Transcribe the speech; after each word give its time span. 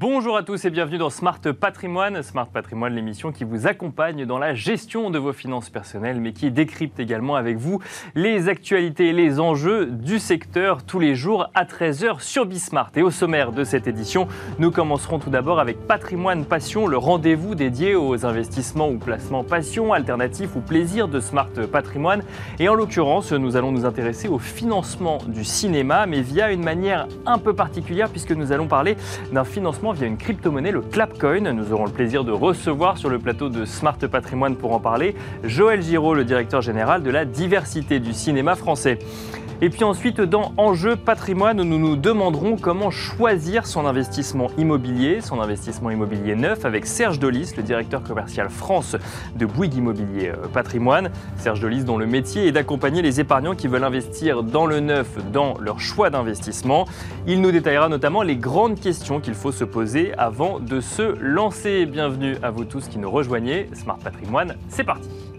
Bonjour 0.00 0.38
à 0.38 0.42
tous 0.42 0.64
et 0.64 0.70
bienvenue 0.70 0.96
dans 0.96 1.10
Smart 1.10 1.38
Patrimoine. 1.60 2.22
Smart 2.22 2.46
Patrimoine, 2.46 2.94
l'émission 2.94 3.32
qui 3.32 3.44
vous 3.44 3.66
accompagne 3.66 4.24
dans 4.24 4.38
la 4.38 4.54
gestion 4.54 5.10
de 5.10 5.18
vos 5.18 5.34
finances 5.34 5.68
personnelles, 5.68 6.22
mais 6.22 6.32
qui 6.32 6.50
décrypte 6.50 6.98
également 6.98 7.36
avec 7.36 7.58
vous 7.58 7.80
les 8.14 8.48
actualités 8.48 9.08
et 9.08 9.12
les 9.12 9.40
enjeux 9.40 9.84
du 9.84 10.18
secteur 10.18 10.84
tous 10.84 11.00
les 11.00 11.14
jours 11.14 11.50
à 11.54 11.66
13h 11.66 12.20
sur 12.20 12.46
Bismart. 12.46 12.92
Et 12.96 13.02
au 13.02 13.10
sommaire 13.10 13.52
de 13.52 13.62
cette 13.62 13.86
édition, 13.86 14.26
nous 14.58 14.70
commencerons 14.70 15.18
tout 15.18 15.28
d'abord 15.28 15.60
avec 15.60 15.86
Patrimoine 15.86 16.46
Passion, 16.46 16.86
le 16.86 16.96
rendez-vous 16.96 17.54
dédié 17.54 17.94
aux 17.94 18.24
investissements 18.24 18.88
ou 18.88 18.96
placements 18.96 19.44
passion, 19.44 19.92
alternatifs 19.92 20.56
ou 20.56 20.60
plaisirs 20.60 21.08
de 21.08 21.20
Smart 21.20 21.50
Patrimoine. 21.70 22.22
Et 22.58 22.70
en 22.70 22.74
l'occurrence, 22.74 23.32
nous 23.32 23.54
allons 23.54 23.70
nous 23.70 23.84
intéresser 23.84 24.28
au 24.28 24.38
financement 24.38 25.18
du 25.26 25.44
cinéma, 25.44 26.06
mais 26.06 26.22
via 26.22 26.52
une 26.52 26.64
manière 26.64 27.06
un 27.26 27.36
peu 27.36 27.52
particulière, 27.52 28.08
puisque 28.08 28.32
nous 28.32 28.50
allons 28.50 28.66
parler 28.66 28.96
d'un 29.30 29.44
financement 29.44 29.89
via 29.92 30.06
une 30.06 30.16
crypto-monnaie, 30.16 30.70
le 30.70 30.80
Clapcoin. 30.80 31.52
Nous 31.52 31.72
aurons 31.72 31.86
le 31.86 31.92
plaisir 31.92 32.24
de 32.24 32.32
recevoir 32.32 32.98
sur 32.98 33.08
le 33.08 33.18
plateau 33.18 33.48
de 33.48 33.64
Smart 33.64 33.96
Patrimoine 33.96 34.56
pour 34.56 34.72
en 34.72 34.80
parler 34.80 35.14
Joël 35.44 35.82
Giraud, 35.82 36.14
le 36.14 36.24
directeur 36.24 36.60
général 36.60 37.02
de 37.02 37.10
la 37.10 37.24
diversité 37.24 38.00
du 38.00 38.12
cinéma 38.12 38.54
français. 38.54 38.98
Et 39.62 39.68
puis 39.68 39.84
ensuite, 39.84 40.22
dans 40.22 40.54
Enjeu 40.56 40.96
patrimoine, 40.96 41.62
nous 41.62 41.78
nous 41.78 41.94
demanderons 41.94 42.56
comment 42.56 42.90
choisir 42.90 43.66
son 43.66 43.84
investissement 43.84 44.50
immobilier, 44.56 45.20
son 45.20 45.38
investissement 45.38 45.90
immobilier 45.90 46.34
neuf, 46.34 46.64
avec 46.64 46.86
Serge 46.86 47.18
Dolis, 47.18 47.52
le 47.58 47.62
directeur 47.62 48.02
commercial 48.02 48.48
France 48.48 48.96
de 49.36 49.44
Bouygues 49.44 49.74
Immobilier 49.74 50.30
euh, 50.30 50.48
Patrimoine. 50.50 51.10
Serge 51.36 51.60
Dolis, 51.60 51.84
dont 51.84 51.98
le 51.98 52.06
métier 52.06 52.46
est 52.46 52.52
d'accompagner 52.52 53.02
les 53.02 53.20
épargnants 53.20 53.54
qui 53.54 53.68
veulent 53.68 53.84
investir 53.84 54.42
dans 54.42 54.64
le 54.64 54.80
neuf, 54.80 55.18
dans 55.30 55.58
leur 55.60 55.78
choix 55.78 56.08
d'investissement. 56.08 56.86
Il 57.26 57.42
nous 57.42 57.52
détaillera 57.52 57.90
notamment 57.90 58.22
les 58.22 58.36
grandes 58.36 58.80
questions 58.80 59.20
qu'il 59.20 59.34
faut 59.34 59.52
se 59.52 59.64
poser 59.64 60.14
avant 60.16 60.58
de 60.58 60.80
se 60.80 61.02
lancer. 61.20 61.84
Bienvenue 61.84 62.36
à 62.42 62.50
vous 62.50 62.64
tous 62.64 62.88
qui 62.88 62.98
nous 62.98 63.10
rejoignez. 63.10 63.68
Smart 63.74 63.98
Patrimoine, 63.98 64.56
c'est 64.70 64.84
parti. 64.84 65.29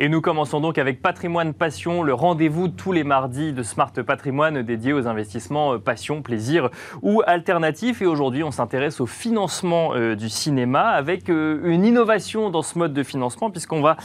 Et 0.00 0.08
nous 0.08 0.20
commençons 0.20 0.60
donc 0.60 0.78
avec 0.78 1.00
Patrimoine 1.00 1.54
Passion, 1.54 2.02
le 2.02 2.14
rendez-vous 2.14 2.66
tous 2.66 2.90
les 2.90 3.04
mardis 3.04 3.52
de 3.52 3.62
Smart 3.62 3.92
Patrimoine 3.92 4.62
dédié 4.62 4.92
aux 4.92 5.06
investissements 5.06 5.74
euh, 5.74 5.78
passion, 5.78 6.20
plaisir 6.20 6.70
ou 7.02 7.22
alternatifs. 7.24 8.02
Et 8.02 8.06
aujourd'hui, 8.06 8.42
on 8.42 8.50
s'intéresse 8.50 9.00
au 9.00 9.06
financement 9.06 9.92
euh, 9.94 10.16
du 10.16 10.28
cinéma 10.28 10.88
avec 10.88 11.30
euh, 11.30 11.60
une 11.64 11.84
innovation 11.84 12.50
dans 12.50 12.62
ce 12.62 12.76
mode 12.76 12.92
de 12.92 13.04
financement 13.04 13.50
puisqu'on 13.50 13.82
va 13.82 13.96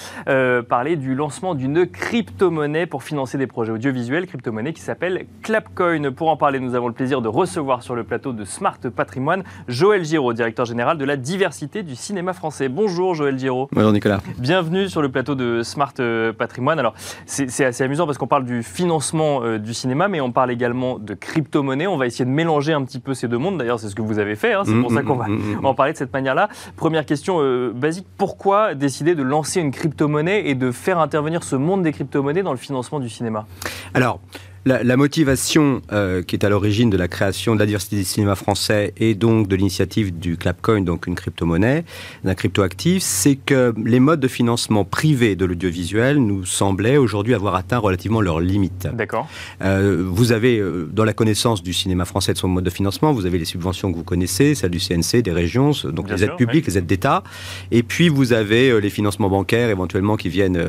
parler 0.70 0.96
du 0.96 1.16
lancement 1.16 1.56
d'une 1.56 1.88
crypto-monnaie 1.88 2.86
pour 2.86 3.04
financer 3.04 3.38
des 3.38 3.48
projets 3.48 3.72
audiovisuels, 3.72 4.28
crypto-monnaie 4.28 4.74
qui 4.74 4.82
s'appelle 4.82 5.26
Clapcoin. 5.42 6.12
Pour 6.12 6.30
en 6.30 6.38
parler, 6.38 6.60
nous 6.60 6.76
avons 6.76 6.88
le 6.88 6.94
plaisir 6.94 7.22
de 7.22 7.28
recevoir 7.28 7.82
sur 7.82 7.96
le 7.96 8.04
plateau 8.04 8.34
de 8.34 8.46
Smart 8.46 8.78
Patrimoine 8.96 9.44
Joël 9.68 10.04
Giraud, 10.04 10.34
directeur 10.34 10.66
général 10.66 10.98
de 10.98 11.06
la 11.06 11.18
diversité 11.18 11.82
du 11.82 11.96
cinéma 11.96 12.34
français. 12.34 12.70
Bonjour 12.70 13.16
Joël 13.16 13.40
Giraud. 13.40 13.70
Bonjour 13.72 13.92
Nicolas. 13.92 14.20
Bienvenue 14.38 14.88
sur 14.88 15.02
le 15.02 15.10
plateau 15.10 15.36
de 15.36 15.64
Smart 15.64 15.79
Smart 15.80 15.94
euh, 16.02 16.34
Patrimoine. 16.34 16.78
Alors, 16.78 16.94
c'est 17.26 17.64
assez 17.64 17.84
amusant 17.86 18.06
parce 18.06 18.18
qu'on 18.18 18.28
parle 18.28 18.44
du 18.44 18.64
financement 18.64 19.44
euh, 19.44 19.60
du 19.60 19.74
cinéma, 19.74 20.10
mais 20.10 20.20
on 20.20 20.34
parle 20.34 20.52
également 20.52 21.00
de 21.00 21.14
crypto-monnaie. 21.14 21.88
On 21.88 21.96
va 21.96 22.06
essayer 22.06 22.26
de 22.26 22.30
mélanger 22.30 22.74
un 22.74 22.84
petit 22.84 23.00
peu 23.00 23.14
ces 23.14 23.30
deux 23.30 23.38
mondes. 23.38 23.58
D'ailleurs, 23.58 23.80
c'est 23.80 23.88
ce 23.88 23.96
que 23.96 24.02
vous 24.02 24.20
avez 24.20 24.36
fait. 24.36 24.52
Hein. 24.54 24.64
C'est 24.66 24.76
pour 24.76 24.92
ça 24.92 25.04
qu'on 25.04 25.16
va 25.16 25.30
mm, 25.30 25.36
mm, 25.36 25.62
mm, 25.62 25.66
en 25.66 25.74
parler 25.74 25.94
de 25.94 25.98
cette 25.98 26.12
manière-là. 26.12 26.50
Première 26.76 27.06
question 27.06 27.38
euh, 27.40 27.72
basique 27.74 28.08
pourquoi 28.18 28.76
décider 28.76 29.16
de 29.16 29.24
lancer 29.24 29.62
une 29.62 29.72
crypto-monnaie 29.72 30.50
et 30.50 30.56
de 30.56 30.72
faire 30.72 31.00
intervenir 31.00 31.44
ce 31.44 31.56
monde 31.56 31.82
des 31.84 31.94
crypto-monnaies 31.94 32.44
dans 32.44 32.52
le 32.52 32.58
financement 32.58 33.00
du 33.00 33.08
cinéma? 33.08 33.46
Alors, 33.94 34.20
la, 34.66 34.98
motivation 34.98 35.82
euh, 35.92 36.22
qui 36.22 36.36
est 36.36 36.46
à 36.46 36.50
l'origine 36.50 36.90
de 36.90 36.98
la 36.98 37.08
création 37.08 37.56
de 37.56 37.60
la 37.60 37.66
diversité 37.66 37.96
du 37.96 38.04
cinéma 38.04 38.36
français 38.36 38.94
et 38.98 39.16
donc 39.16 39.48
de 39.48 39.56
l'initiative 39.56 40.18
du 40.18 40.38
Clapcoin, 40.38 40.82
donc 40.82 41.08
une 41.08 41.16
crypto-monnaie, 41.16 41.86
d'un 42.24 42.36
crypto-actif, 42.36 43.02
c'est 43.02 43.36
que 43.36 43.74
les 43.84 44.00
modes 44.00 44.20
de 44.20 44.28
financement 44.28 44.84
privés 44.84 45.36
de 45.36 45.46
l'audiovisuel 45.46 46.18
nous 46.18 46.46
semblaient 46.46 46.98
aujourd'hui 46.98 47.34
avoir 47.34 47.56
atteint 47.56 47.78
relativement 47.78 48.22
leurs 48.22 48.40
limites. 48.40 48.88
D'accord. 48.94 49.28
Euh, 49.62 50.04
vous 50.06 50.32
avez, 50.32 50.60
euh, 50.60 50.90
dans 50.92 51.06
la 51.06 51.14
connaissance 51.14 51.64
du 51.64 51.74
cinéma 51.74 52.06
français 52.06 52.32
et 52.32 52.34
de 52.34 52.40
son 52.40 52.48
mode 52.48 52.66
de 52.66 52.70
financement, 52.70 53.14
vous 53.14 53.26
avez 53.26 53.38
les 53.38 53.46
subventions 53.46 53.92
que 53.92 53.98
vous 53.98 54.04
connaissez, 54.04 54.56
celles 54.56 54.72
du 54.72 54.80
CNC, 54.80 55.22
des 55.22 55.32
régions, 55.32 55.72
donc 55.86 56.10
les 56.10 56.24
aides 56.24 56.36
publiques, 56.36 56.68
les 56.68 56.78
aides 56.78 56.86
d'État, 56.86 57.24
et 57.72 57.84
puis 57.84 58.10
vous 58.10 58.34
avez 58.34 58.80
les 58.82 58.90
financements 58.90 59.30
bancaires 59.30 59.70
éventuellement 59.70 60.18
qui 60.18 60.30
viennent 60.30 60.62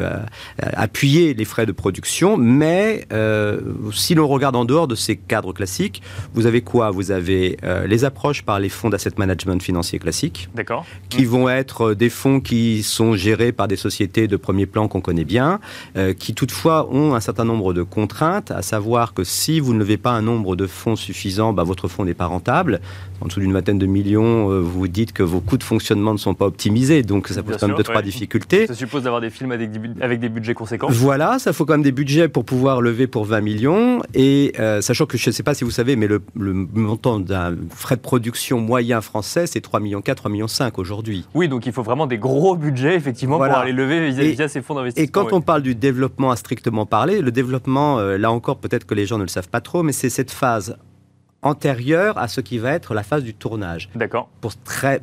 appuyer 0.58 1.34
les 1.34 1.44
frais 1.44 1.66
de 1.66 1.72
production, 1.72 2.36
mais 2.36 3.06
si 3.92 4.14
l'on 4.14 4.26
regarde 4.26 4.56
en 4.56 4.64
dehors 4.64 4.88
de 4.88 4.94
ces 4.94 5.16
cadres 5.16 5.52
classiques, 5.52 6.02
vous 6.34 6.46
avez 6.46 6.62
quoi? 6.62 6.90
Vous 6.90 7.10
avez 7.10 7.56
euh, 7.64 7.86
les 7.86 8.04
approches 8.04 8.42
par 8.42 8.58
les 8.58 8.68
fonds 8.68 8.90
d'asset 8.90 9.10
management 9.16 9.62
financier 9.62 9.98
classiques, 9.98 10.48
qui 11.08 11.24
vont 11.24 11.48
être 11.48 11.90
euh, 11.90 11.94
des 11.94 12.10
fonds 12.10 12.40
qui 12.40 12.82
sont 12.82 13.14
gérés 13.14 13.52
par 13.52 13.68
des 13.68 13.76
sociétés 13.76 14.28
de 14.28 14.36
premier 14.36 14.66
plan 14.66 14.88
qu'on 14.88 15.00
connaît 15.00 15.24
bien, 15.24 15.60
euh, 15.96 16.12
qui 16.12 16.34
toutefois 16.34 16.88
ont 16.92 17.14
un 17.14 17.20
certain 17.20 17.44
nombre 17.44 17.72
de 17.72 17.82
contraintes, 17.82 18.50
à 18.50 18.62
savoir 18.62 19.14
que 19.14 19.24
si 19.24 19.60
vous 19.60 19.74
ne 19.74 19.78
levez 19.78 19.96
pas 19.96 20.12
un 20.12 20.22
nombre 20.22 20.56
de 20.56 20.66
fonds 20.66 20.96
suffisant, 20.96 21.52
bah, 21.52 21.64
votre 21.64 21.88
fonds 21.88 22.04
n'est 22.04 22.14
pas 22.14 22.26
rentable. 22.26 22.80
En 23.20 23.26
dessous 23.26 23.40
d'une 23.40 23.52
vingtaine 23.52 23.78
de 23.78 23.86
millions, 23.86 24.48
vous 24.60 24.80
vous 24.80 24.88
dites 24.88 25.12
que 25.12 25.22
vos 25.22 25.40
coûts 25.40 25.58
de 25.58 25.62
fonctionnement 25.62 26.12
ne 26.12 26.18
sont 26.18 26.34
pas 26.34 26.46
optimisés, 26.46 27.02
donc 27.02 27.28
ça 27.28 27.42
pose 27.42 27.56
quand 27.58 27.68
même 27.68 27.76
deux, 27.76 27.82
trois 27.82 28.02
difficultés. 28.02 28.66
Ça 28.66 28.74
suppose 28.74 29.02
d'avoir 29.02 29.20
des 29.20 29.30
films 29.30 29.52
avec 29.52 29.70
des, 29.70 29.80
avec 30.02 30.20
des 30.20 30.28
budgets 30.28 30.54
conséquents. 30.54 30.88
Voilà, 30.90 31.38
ça 31.38 31.52
faut 31.52 31.64
quand 31.64 31.74
même 31.74 31.82
des 31.82 31.92
budgets 31.92 32.28
pour 32.28 32.44
pouvoir 32.44 32.80
lever 32.80 33.06
pour 33.06 33.24
20 33.24 33.40
millions. 33.40 34.02
Et 34.14 34.52
euh, 34.58 34.80
sachant 34.80 35.06
que 35.06 35.18
je 35.18 35.28
ne 35.30 35.32
sais 35.32 35.42
pas 35.42 35.54
si 35.54 35.64
vous 35.64 35.70
savez, 35.70 35.96
mais 35.96 36.06
le, 36.06 36.22
montant 36.34 37.20
d'un 37.20 37.54
frais 37.70 37.96
de 37.96 38.00
production 38.00 38.60
moyen 38.60 39.00
français, 39.00 39.46
c'est 39.46 39.64
3,4 39.64 39.80
millions, 39.82 40.00
3,5 40.00 40.30
millions 40.30 40.46
aujourd'hui. 40.76 41.26
Oui, 41.34 41.48
donc 41.48 41.66
il 41.66 41.72
faut 41.72 41.82
vraiment 41.82 42.06
des 42.06 42.18
gros 42.18 42.56
budgets, 42.56 42.94
effectivement, 42.94 43.36
pour 43.36 43.44
aller 43.44 43.72
lever 43.72 44.10
via, 44.10 44.48
ces 44.48 44.62
fonds 44.62 44.74
d'investissement. 44.74 45.04
Et 45.04 45.08
quand 45.08 45.32
on 45.32 45.40
parle 45.40 45.62
du 45.62 45.74
développement 45.74 46.30
à 46.30 46.36
strictement 46.36 46.86
parler, 46.86 47.20
le 47.20 47.30
développement, 47.30 47.98
euh, 47.98 48.18
là 48.18 48.30
encore, 48.30 48.58
peut-être 48.58 48.86
que 48.86 48.94
les 48.94 49.06
gens 49.06 49.18
ne 49.18 49.22
le 49.22 49.28
savent 49.28 49.48
pas 49.48 49.60
trop, 49.60 49.82
mais 49.82 49.92
c'est 49.92 50.10
cette 50.10 50.30
phase 50.30 50.76
antérieure 51.42 52.18
à 52.18 52.28
ce 52.28 52.40
qui 52.40 52.58
va 52.58 52.72
être 52.72 52.94
la 52.94 53.02
phase 53.02 53.24
du 53.24 53.34
tournage. 53.34 53.88
D'accord. 53.94 54.28
Pour, 54.40 54.52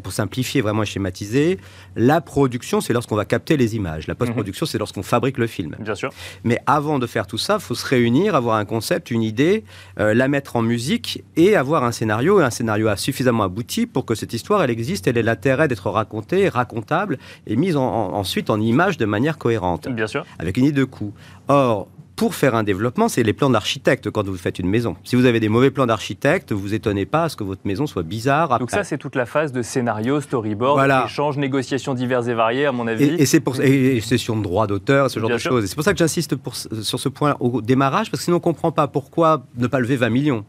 pour 0.03 0.13
simplifier, 0.13 0.61
vraiment 0.61 0.85
schématiser, 0.85 1.59
la 1.95 2.21
production, 2.21 2.81
c'est 2.81 2.93
lorsqu'on 2.93 3.15
va 3.15 3.25
capter 3.25 3.57
les 3.57 3.75
images. 3.75 4.07
La 4.07 4.15
post-production, 4.15 4.65
mhm. 4.65 4.67
c'est 4.67 4.77
lorsqu'on 4.77 5.03
fabrique 5.03 5.37
le 5.37 5.47
film. 5.47 5.75
Bien 5.79 5.95
sûr. 5.95 6.11
Mais 6.43 6.59
avant 6.65 6.99
de 6.99 7.07
faire 7.07 7.27
tout 7.27 7.37
ça, 7.37 7.55
il 7.55 7.61
faut 7.61 7.75
se 7.75 7.85
réunir, 7.85 8.35
avoir 8.35 8.57
un 8.57 8.65
concept, 8.65 9.11
une 9.11 9.23
idée, 9.23 9.63
euh, 9.99 10.13
la 10.13 10.27
mettre 10.27 10.55
en 10.55 10.61
musique 10.61 11.23
et 11.35 11.55
avoir 11.55 11.83
un 11.83 11.91
scénario, 11.91 12.39
et 12.39 12.43
un 12.43 12.51
scénario 12.51 12.87
suffisamment 12.95 13.43
abouti 13.43 13.85
pour 13.85 14.05
que 14.05 14.15
cette 14.15 14.33
histoire, 14.33 14.63
elle 14.63 14.69
existe, 14.69 15.07
elle 15.07 15.17
ait 15.17 15.23
l'intérêt 15.23 15.67
d'être 15.67 15.89
racontée, 15.89 16.49
racontable 16.49 17.17
et 17.45 17.55
mise 17.55 17.75
ensuite 17.75 18.49
en 18.49 18.59
image 18.61 18.97
de 18.97 19.05
manière 19.05 19.37
cohérente. 19.37 19.87
Bien 19.89 20.07
sûr. 20.07 20.25
Avec 20.39 20.57
une 20.57 20.65
idée 20.65 20.79
de 20.79 20.85
coup. 20.85 21.13
Or, 21.47 21.87
pour 22.17 22.33
faire 22.33 22.55
un 22.55 22.63
développement, 22.63 23.07
c'est 23.07 23.21
les 23.21 23.31
plans 23.31 23.49
d'architecte 23.49 24.09
quand 24.09 24.25
vous 24.25 24.35
faites 24.35 24.57
une 24.57 24.67
maison. 24.67 24.97
Si 25.03 25.15
vous 25.15 25.25
avez 25.25 25.39
des 25.39 25.49
mauvais 25.49 25.69
plans 25.69 25.85
d'architecte, 25.85 26.51
vous 26.51 26.73
étonnez 26.73 27.05
pas 27.05 27.25
à 27.25 27.29
ce 27.29 27.37
que 27.37 27.43
votre 27.43 27.61
maison 27.63 27.85
soit 27.85 28.01
bizarre. 28.01 28.57
Donc 28.57 28.71
ça, 28.71 28.83
c'est 28.83 28.97
toute 28.97 29.15
la 29.15 29.27
phase 29.27 29.53
de 29.53 29.61
scénario, 29.61 30.19
storyboard, 30.19 31.05
échange, 31.05 31.37
négociations 31.37 31.93
diverses 31.93 32.27
et 32.27 32.33
variées, 32.33 32.65
à 32.65 32.71
mon 32.71 32.87
avis. 32.87 33.05
Et, 33.19 33.25
c'est 33.27 33.39
pour 33.39 33.61
et, 33.61 34.01
session 34.01 34.35
de 34.35 34.41
droit 34.41 34.65
d'auteur, 34.65 35.11
ce 35.11 35.19
genre 35.19 35.29
de 35.29 35.37
choses. 35.37 35.67
c'est 35.67 35.75
pour 35.75 35.83
ça 35.83 35.93
que 35.93 35.99
j'insiste 35.99 36.35
sur 36.81 36.99
ce 36.99 37.09
point 37.09 37.35
au 37.39 37.61
démarrage, 37.61 38.09
parce 38.09 38.21
que 38.21 38.25
sinon 38.25 38.37
on 38.37 38.41
comprend 38.41 38.71
pas 38.71 38.87
pourquoi 38.87 39.43
ne 39.55 39.67
pas 39.67 39.79
lever 39.79 39.95
20 39.95 40.09
millions 40.09 40.45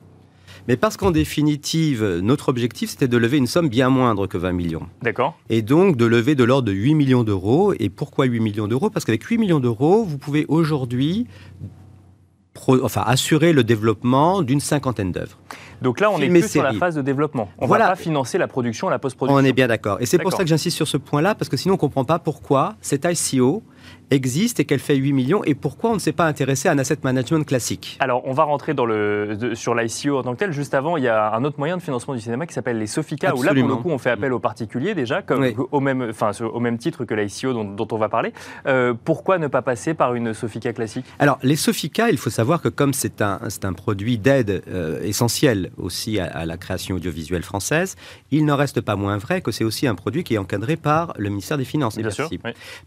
mais 0.68 0.76
parce 0.76 0.98
qu'en 0.98 1.10
définitive, 1.10 2.20
notre 2.22 2.50
objectif, 2.50 2.90
c'était 2.90 3.08
de 3.08 3.16
lever 3.16 3.38
une 3.38 3.46
somme 3.46 3.70
bien 3.70 3.88
moindre 3.88 4.26
que 4.26 4.36
20 4.36 4.52
millions. 4.52 4.86
D'accord. 5.02 5.38
Et 5.48 5.62
donc 5.62 5.96
de 5.96 6.04
lever 6.04 6.34
de 6.34 6.44
l'ordre 6.44 6.68
de 6.68 6.72
8 6.72 6.94
millions 6.94 7.24
d'euros. 7.24 7.72
Et 7.78 7.88
pourquoi 7.88 8.26
8 8.26 8.38
millions 8.38 8.68
d'euros? 8.68 8.90
Parce 8.90 9.06
qu'avec 9.06 9.24
8 9.24 9.38
millions 9.38 9.60
d'euros, 9.60 10.04
vous 10.04 10.18
pouvez 10.18 10.44
aujourd'hui 10.48 11.26
enfin, 12.82 13.02
assurer 13.06 13.52
le 13.52 13.64
développement 13.64 14.42
d'une 14.42 14.60
cinquantaine 14.60 15.12
d'œuvres. 15.12 15.38
Donc 15.82 16.00
là, 16.00 16.10
on 16.10 16.18
est 16.18 16.28
plus 16.28 16.48
sur 16.48 16.62
la 16.62 16.72
phase 16.72 16.94
de 16.94 17.02
développement. 17.02 17.48
On 17.58 17.66
ne 17.66 17.70
va 17.70 17.78
pas 17.78 17.96
financer 17.96 18.38
la 18.38 18.48
production, 18.48 18.88
la 18.88 18.98
post-production. 18.98 19.40
On 19.40 19.44
est 19.44 19.52
bien 19.52 19.68
d'accord. 19.68 19.98
Et 20.00 20.06
c'est 20.06 20.18
pour 20.18 20.32
ça 20.32 20.42
que 20.42 20.48
j'insiste 20.48 20.76
sur 20.76 20.88
ce 20.88 20.96
point-là, 20.96 21.34
parce 21.34 21.48
que 21.48 21.56
sinon 21.56 21.74
on 21.74 21.76
ne 21.76 21.80
comprend 21.80 22.04
pas 22.04 22.18
pourquoi 22.18 22.74
cet 22.80 23.04
ICO 23.04 23.62
existe 24.10 24.60
et 24.60 24.64
qu'elle 24.64 24.78
fait 24.78 24.96
8 24.96 25.12
millions 25.12 25.44
et 25.44 25.54
pourquoi 25.54 25.90
on 25.90 25.94
ne 25.94 25.98
s'est 25.98 26.12
pas 26.12 26.24
intéressé 26.24 26.68
à 26.68 26.72
un 26.72 26.78
asset 26.78 26.98
management 27.02 27.44
classique 27.44 27.98
Alors, 28.00 28.22
on 28.24 28.32
va 28.32 28.44
rentrer 28.44 28.74
dans 28.74 28.86
le, 28.86 29.52
sur 29.54 29.74
l'ICO 29.74 30.18
en 30.18 30.22
tant 30.22 30.32
que 30.34 30.38
tel. 30.38 30.52
Juste 30.52 30.74
avant, 30.74 30.96
il 30.96 31.04
y 31.04 31.08
a 31.08 31.34
un 31.34 31.44
autre 31.44 31.58
moyen 31.58 31.76
de 31.76 31.82
financement 31.82 32.14
du 32.14 32.20
cinéma 32.20 32.46
qui 32.46 32.54
s'appelle 32.54 32.78
les 32.78 32.86
Sofica, 32.86 33.34
où 33.34 33.42
là, 33.42 33.54
pour 33.54 33.68
le 33.68 33.76
coup, 33.76 33.90
on 33.90 33.98
fait 33.98 34.10
appel 34.10 34.32
aux 34.32 34.38
particuliers 34.38 34.94
déjà, 34.94 35.22
comme, 35.22 35.46
au, 35.70 35.80
même, 35.80 36.06
enfin, 36.10 36.30
au 36.40 36.60
même 36.60 36.78
titre 36.78 37.04
que 37.04 37.14
l'ICO 37.14 37.52
dont, 37.52 37.64
dont, 37.64 37.88
on 37.90 37.98
va 37.98 38.08
parler. 38.08 38.32
Euh, 38.66 38.94
pourquoi 39.04 39.38
ne 39.38 39.46
pas 39.46 39.62
passer 39.62 39.94
par 39.94 40.14
une 40.14 40.32
Sofica 40.32 40.72
classique? 40.72 41.06
Alors, 41.18 41.38
les 41.42 41.56
Sofica, 41.56 42.10
il 42.10 42.18
faut 42.18 42.30
savoir 42.30 42.62
que 42.62 42.68
comme 42.68 42.94
c'est 42.94 43.20
un, 43.20 43.40
un 43.62 43.72
produit 43.72 44.18
d'aide 44.18 44.62
euh, 44.68 45.02
essentiel 45.02 45.67
aussi 45.76 46.18
à, 46.18 46.46
la 46.46 46.56
création 46.56 46.96
audiovisuelle 46.96 47.42
française, 47.42 47.96
il 48.30 48.44
n'en 48.44 48.56
reste 48.56 48.80
pas 48.80 48.96
moins 48.96 49.18
vrai 49.18 49.40
que 49.40 49.52
c'est 49.52 49.64
aussi 49.64 49.86
un 49.86 49.94
produit 49.94 50.24
qui 50.24 50.34
est 50.34 50.38
encadré 50.38 50.76
par 50.76 51.14
le 51.16 51.28
ministère 51.28 51.58
des 51.58 51.64
Finances. 51.64 51.96
Bien 51.96 52.10
sûr, 52.10 52.30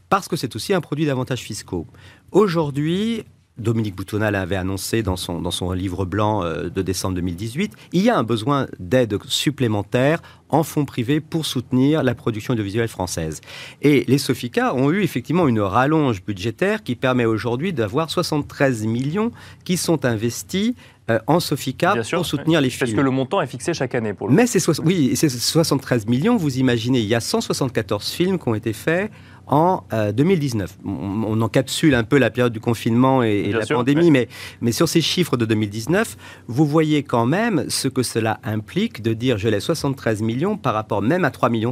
Parce 0.10 0.28
que 0.28 0.36
c'est 0.36 0.56
aussi 0.56 0.74
un 0.74 0.81
produit 0.81 1.06
d'avantages 1.06 1.42
fiscaux. 1.42 1.86
Aujourd'hui, 2.31 3.24
Dominique 3.57 3.95
Boutonnat 3.95 4.31
l'avait 4.31 4.56
annoncé 4.56 5.04
dans 5.04 5.18
son, 5.18 5.42
dans 5.42 5.51
son 5.51 5.72
livre 5.72 6.06
blanc 6.06 6.44
euh, 6.44 6.69
de 6.69 6.81
décembre 6.81 7.16
2018, 7.16 7.74
il 7.92 8.01
y 8.01 8.10
a 8.10 8.18
un 8.18 8.24
besoin 8.24 8.68
d'aide 8.80 9.18
supplémentaire 9.25 10.22
en 10.50 10.63
fonds 10.63 10.86
privés 10.86 11.19
pour 11.19 11.45
soutenir 11.45 12.04
la 12.04 12.16
production 12.16 12.54
audiovisuelle 12.54 12.88
française. 12.88 13.42
Et 13.81 14.04
les 14.07 14.18
Sofica 14.18 14.74
ont 14.74 14.92
eu 14.92 15.04
effectivement 15.04 15.48
une 15.48 15.62
rallonge 15.62 16.24
budgétaire 16.24 16.84
qui 16.84 16.95
permet 16.95 17.25
aujourd'hui 17.25 17.72
d'avoir 17.72 18.10
73 18.10 18.86
millions 18.86 19.31
qui 19.63 19.77
sont 19.77 20.06
investis 20.06 20.74
euh, 21.12 21.19
en 21.28 21.40
Sofica 21.40 21.96
pour 22.12 22.25
soutenir 22.25 22.62
les 22.62 22.69
films. 22.69 22.80
Parce 22.80 22.94
que 22.94 23.02
le 23.02 23.12
montant 23.12 23.42
est 23.42 23.48
fixé 23.48 23.74
chaque 23.74 23.96
année 23.96 24.13
pour 24.13 24.28
le 24.28 24.34
Mais 24.34 24.48
c'est 24.48 24.62
oui, 24.80 25.12
c'est 25.16 25.30
73 25.30 26.08
millions. 26.08 26.38
Vous 26.38 26.58
imaginez, 26.58 27.00
il 27.00 27.08
y 27.08 27.16
a 27.16 27.19
174 27.19 28.10
films 28.10 28.40
qui 28.40 28.48
ont 28.48 28.56
été 28.56 28.74
faits 28.74 29.12
en 29.51 29.83
2019. 30.13 30.77
Euh, 30.86 30.89
on, 30.89 31.42
encapsule 31.42 31.94
un 31.94 32.03
peu 32.03 32.18
la 32.18 32.30
période 32.30 32.53
du 32.53 32.59
confinement 32.59 33.21
et, 33.21 33.51
la 33.51 33.65
pandémie, 33.65 34.09
mais, 34.09 34.27
mais 34.62 34.71
sur 34.71 34.88
ces 34.88 35.01
chiffres 35.01 35.38
de 35.38 35.45
2019, 35.45 36.18
vous 36.48 36.65
voyez 36.65 37.03
quand 37.03 37.25
même 37.25 37.65
ce 37.68 37.88
que 37.88 38.01
cela 38.01 38.39
implique 38.44 39.01
de 39.01 39.13
dire 39.13 39.38
je 39.38 39.50
laisse 39.50 39.65
73 39.65 40.21
millions 40.21 40.57
par 40.57 40.74
rapport 40.74 41.01
même 41.01 41.25
à 41.25 41.30
3,5 41.30 41.51
millions, 41.51 41.71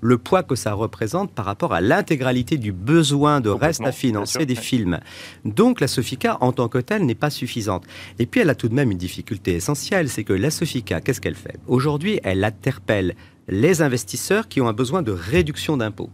le 0.00 0.18
poids 0.18 0.42
que 0.42 0.54
ça 0.54 0.74
représente 0.74 1.32
par 1.32 1.46
rapport 1.46 1.72
à 1.72 1.80
l'intégralité 1.80 2.58
du 2.58 2.72
besoin 2.72 3.40
de 3.40 3.50
reste 3.50 3.84
à 3.84 3.92
financer 3.92 4.44
des 4.44 4.54
films. 4.54 5.00
Donc 5.44 5.80
la 5.80 5.88
Sofica 5.88 6.36
en 6.40 6.52
tant 6.52 6.68
que 6.68 6.78
telle 6.78 7.06
n'est 7.06 7.14
pas 7.14 7.30
suffisante. 7.30 7.84
Et 8.18 8.26
puis 8.26 8.42
elle 8.42 8.50
a 8.50 8.54
tout 8.54 8.68
de 8.68 8.74
même 8.74 8.90
une 8.90 8.98
difficulté 8.98 9.54
essentielle, 9.54 10.10
c'est 10.10 10.24
que 10.24 10.34
la 10.34 10.50
Sofica, 10.50 11.00
qu'est-ce 11.00 11.20
qu'elle 11.20 11.34
fait? 11.34 11.58
Aujourd'hui, 11.66 12.20
elle 12.22 12.44
interpelle 12.44 13.14
les 13.48 13.80
investisseurs 13.80 14.48
qui 14.48 14.60
ont 14.60 14.68
un 14.68 14.74
besoin 14.74 15.02
de 15.02 15.12
réduction 15.12 15.78
d'impôts. 15.78 16.10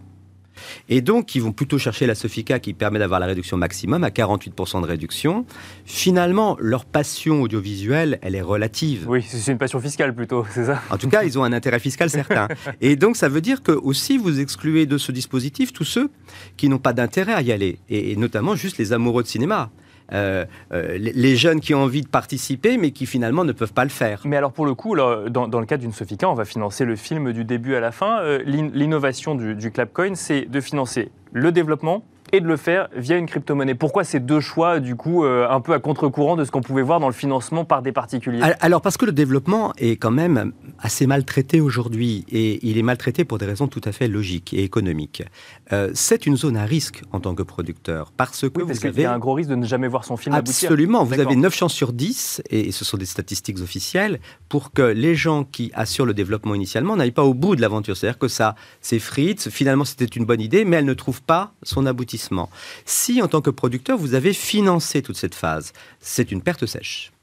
Et 0.89 1.01
donc, 1.01 1.35
ils 1.35 1.43
vont 1.43 1.53
plutôt 1.53 1.79
chercher 1.79 2.07
la 2.07 2.15
Sofica 2.15 2.59
qui 2.59 2.75
permet 2.75 2.99
d'avoir 2.99 3.21
la 3.21 3.27
réduction 3.27 3.57
maximum 3.57 4.05
à 4.05 4.11
48% 4.11 4.83
de 4.83 4.87
réduction. 4.87 5.47
Finalement, 5.85 6.57
leur 6.61 6.85
passion 6.85 7.43
audiovisuelle, 7.43 8.19
elle 8.23 8.35
est 8.35 8.43
relative. 8.43 9.07
Oui, 9.09 9.23
c'est 9.27 9.53
une 9.53 9.59
passion 9.59 9.81
fiscale 9.81 10.15
plutôt, 10.15 10.45
c'est 10.51 10.67
ça? 10.67 10.83
En 10.91 10.99
tout 10.99 11.09
cas, 11.09 11.25
ils 11.25 11.39
ont 11.39 11.45
un 11.45 11.53
intérêt 11.53 11.79
fiscal 11.79 12.11
certain. 12.11 12.49
Et 12.81 12.97
donc, 12.97 13.17
ça 13.17 13.29
veut 13.29 13.41
dire 13.41 13.63
que 13.63 13.73
aussi, 13.73 14.19
vous 14.19 14.41
excluez 14.41 14.87
de 14.87 14.99
ce 14.99 15.13
dispositif 15.13 15.73
tous 15.73 15.85
ceux 15.85 16.11
qui 16.57 16.69
n'ont 16.69 16.79
pas 16.79 16.93
d'intérêt 16.93 17.35
à 17.35 17.43
y 17.43 17.53
aller, 17.53 17.79
et 17.89 18.17
notamment 18.17 18.55
juste 18.55 18.79
les 18.79 18.93
amoureux 18.93 19.23
de 19.23 19.29
cinéma. 19.29 19.71
Euh, 20.13 20.45
euh, 20.73 20.99
les 20.99 21.37
jeunes 21.37 21.61
qui 21.61 21.75
ont 21.75 21.83
envie 21.83 22.03
de 22.03 22.09
participer, 22.09 22.77
mais 22.77 22.91
qui 22.91 23.07
finalement 23.07 23.45
ne 23.45 23.53
peuvent 23.53 23.73
pas 23.73 23.85
le 23.85 23.91
faire. 23.91 24.23
Mais 24.25 24.37
alors 24.37 24.53
pour 24.53 24.67
le 24.67 24.75
coup, 24.75 24.97
dans, 24.97 25.61
le 25.61 25.67
cas 25.67 25.77
d'une 25.77 25.93
Sofica, 25.93 26.29
on 26.29 26.35
va 26.35 26.45
financer 26.45 26.85
le 26.85 26.97
film 26.97 27.33
du 27.33 27.45
début 27.45 27.75
à 27.75 27.81
la 27.81 27.91
fin. 27.91 28.21
Euh, 28.21 28.43
l'innovation 28.45 29.35
du, 29.35 29.55
du 29.55 29.71
Clapcoin, 29.71 30.15
c'est 30.15 30.43
de 30.43 30.61
financer 30.61 31.11
le 31.33 31.53
développement, 31.53 32.05
et 32.35 32.41
de 32.41 32.47
le 32.47 32.57
faire 32.57 32.89
via 32.97 33.17
une 33.17 33.27
crypto-monnaie. 33.27 33.77
Pourquoi 33.77 34.03
ces 34.03 34.19
deux 34.19 34.41
choix, 34.41 34.81
du 34.81 34.97
coup, 34.97 35.25
euh, 35.25 35.47
un 35.49 35.61
peu 35.61 35.73
à 35.73 35.79
contre-courant 35.79 36.35
de 36.35 36.45
ce 36.45 36.51
qu'on 36.51 36.63
pouvait 36.63 36.83
voir 36.83 36.99
dans 36.99 37.07
le 37.07 37.15
financement 37.15 37.65
par 37.65 37.81
des 37.81 37.93
particuliers? 37.93 38.41
Alors, 38.61 38.81
parce 38.81 38.97
que 38.97 39.07
le 39.07 39.13
développement 39.13 39.73
est 39.79 39.93
quand 39.93 40.11
même 40.11 40.53
assez 40.81 41.07
mal 41.07 41.25
traité 41.25 41.61
aujourd'hui, 41.61 42.25
et 42.29 42.59
il 42.69 42.77
est 42.77 42.83
mal 42.83 42.99
traité 42.99 43.25
pour 43.25 43.39
des 43.39 43.47
raisons 43.47 43.69
tout 43.69 43.81
à 43.85 43.93
fait 43.93 44.09
logiques 44.09 44.53
et 44.53 44.65
économiques. 44.65 45.23
Euh, 45.73 45.91
c'est 45.95 46.27
une 46.27 46.37
zone 46.37 46.57
à 46.57 46.65
risque 46.65 47.03
en 47.13 47.21
tant 47.21 47.37
que 47.37 47.45
producteur, 47.45 48.11
parce 48.17 48.49
que 48.49 48.63
vous 48.63 48.87
avez... 48.87 49.03
y 49.03 49.05
a 49.05 49.13
un 49.13 49.19
gros 49.21 49.35
risque 49.35 49.51
de 49.51 49.55
ne 49.55 49.67
jamais 49.67 49.87
voir 49.87 50.05
son 50.05 50.17
film 50.17 50.35
Absolument, 50.35 51.05
vous 51.05 51.21
avez 51.21 51.37
9 51.37 51.55
chances 51.55 51.75
sur 51.75 51.93
10, 51.93 52.43
et 52.51 52.73
ce 52.73 52.85
sont 52.85 52.97
des 52.97 53.07
statistiques 53.07 53.61
officielles, 53.61 54.19
pour 54.49 54.73
que 54.73 54.83
les 54.83 55.15
gens 55.15 55.45
qui 55.45 55.71
assurent 55.75 56.07
le 56.07 56.15
développement 56.15 56.57
initialement 56.57 56.97
n'aillent 56.97 57.13
pas 57.13 57.23
au 57.23 57.35
bout 57.35 57.55
de 57.55 57.61
l'aventure. 57.61 57.97
C'est-à-dire 57.97 58.19
que 58.19 58.29
ça 58.29 58.57
s'effrite, 58.81 59.49
finalement 59.51 59.85
c'était 59.85 60.05
une 60.05 60.25
bonne 60.25 60.41
idée, 60.41 60.65
mais 60.65 60.79
elle 60.79 60.85
ne 60.85 60.95
trouve 60.95 61.23
pas 61.23 61.53
son 61.63 61.87
aboutissement. 61.87 62.24
Si, 62.85 63.23
en 63.23 63.29
tant 63.29 63.41
que 63.41 63.51
producteur, 63.51 63.99
vous 63.99 64.15
avez 64.15 64.33
financé 64.33 65.03
toute 65.03 65.17
cette 65.17 65.35
phase, 65.35 65.73
c'est 66.01 66.31
une 66.33 66.43
perte 66.43 66.67
sèche. 66.67 67.14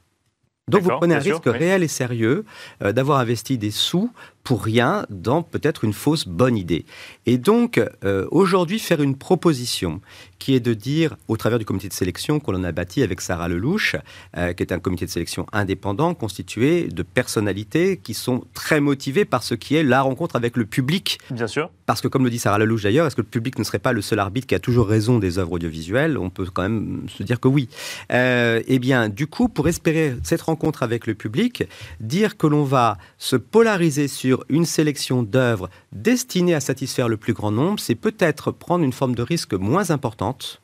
Donc 0.68 0.84
vous 0.84 0.90
prenez 0.90 1.16
un 1.16 1.20
risque 1.20 1.46
réel 1.46 1.84
et 1.84 1.88
sérieux 1.88 2.46
euh, 2.84 2.94
d'avoir 2.94 3.20
investi 3.20 3.58
des 3.58 3.72
sous 3.72 4.12
pour 4.44 4.64
rien 4.64 5.06
dans 5.12 5.44
peut-être 5.44 5.84
une 5.84 5.94
fausse 5.94 6.28
bonne 6.28 6.58
idée. 6.58 6.86
Et 7.28 7.38
donc, 7.38 7.80
euh, 8.04 8.28
aujourd'hui, 8.32 8.80
faire 8.80 9.00
une 9.04 9.16
proposition 9.16 10.02
qui 10.40 10.56
est 10.56 10.60
de 10.60 10.74
dire, 10.74 11.16
au 11.28 11.38
travers 11.38 11.60
du 11.60 11.66
comité 11.66 11.88
de 11.88 11.94
sélection 11.94 12.40
qu'on 12.40 12.56
en 12.56 12.64
a 12.64 12.72
bâti 12.72 13.04
avec 13.04 13.22
Sarah 13.22 13.48
Lelouch, 13.48 13.96
euh, 14.38 14.54
qui 14.54 14.64
est 14.64 14.72
un 14.72 14.80
comité 14.80 15.06
de 15.06 15.12
sélection 15.12 15.46
indépendant, 15.54 16.16
constitué 16.16 16.88
de 16.88 17.04
personnalités 17.04 17.98
qui 17.98 18.16
sont 18.16 18.44
très 18.56 18.82
motivées 18.82 19.26
par 19.26 19.44
ce 19.44 19.54
qui 19.54 19.76
est 19.76 19.84
la 19.84 20.02
rencontre 20.02 20.36
avec 20.36 20.58
le 20.58 20.66
public. 20.66 21.20
Bien 21.30 21.46
sûr. 21.46 21.70
Parce 21.86 22.02
que, 22.02 22.08
comme 22.08 22.24
le 22.24 22.32
dit 22.32 22.40
Sarah 22.40 22.58
Lelouch 22.58 22.82
d'ailleurs, 22.82 23.06
est-ce 23.06 23.16
que 23.16 23.22
le 23.22 23.28
public 23.28 23.60
ne 23.60 23.64
serait 23.64 23.78
pas 23.78 23.94
le 23.94 24.02
seul 24.02 24.18
arbitre 24.18 24.48
qui 24.48 24.56
a 24.56 24.60
toujours 24.60 24.88
raison 24.88 25.20
des 25.20 25.38
œuvres 25.38 25.52
audiovisuelles? 25.52 26.18
On 26.18 26.32
peut 26.32 26.48
quand 26.52 26.64
même 26.64 27.06
se 27.16 27.22
dire 27.22 27.40
que 27.40 27.48
oui. 27.48 27.70
Eh 28.10 28.80
bien, 28.80 29.10
du 29.10 29.28
coup, 29.28 29.50
pour 29.50 29.68
espérer 29.68 30.16
cette 30.24 30.42
rencontre 30.42 30.51
avec 30.82 31.08
le 31.08 31.16
public, 31.16 31.64
dire 32.00 32.38
que 32.38 32.48
l'on 32.48 32.64
va 32.64 32.98
se 33.18 33.36
polariser 33.36 34.08
sur 34.08 34.44
une 34.50 34.66
sélection 34.66 35.24
d'œuvres 35.24 35.70
destinées 35.92 36.54
à 36.54 36.60
satisfaire 36.60 37.10
le 37.10 37.18
plus 37.18 37.34
grand 37.34 37.52
nombre, 37.52 37.80
c'est 37.80 37.96
peut-être 37.96 38.52
prendre 38.52 38.84
une 38.84 38.94
forme 38.94 39.16
de 39.16 39.24
risque 39.24 39.54
moins 39.54 39.92
importante 39.92 40.62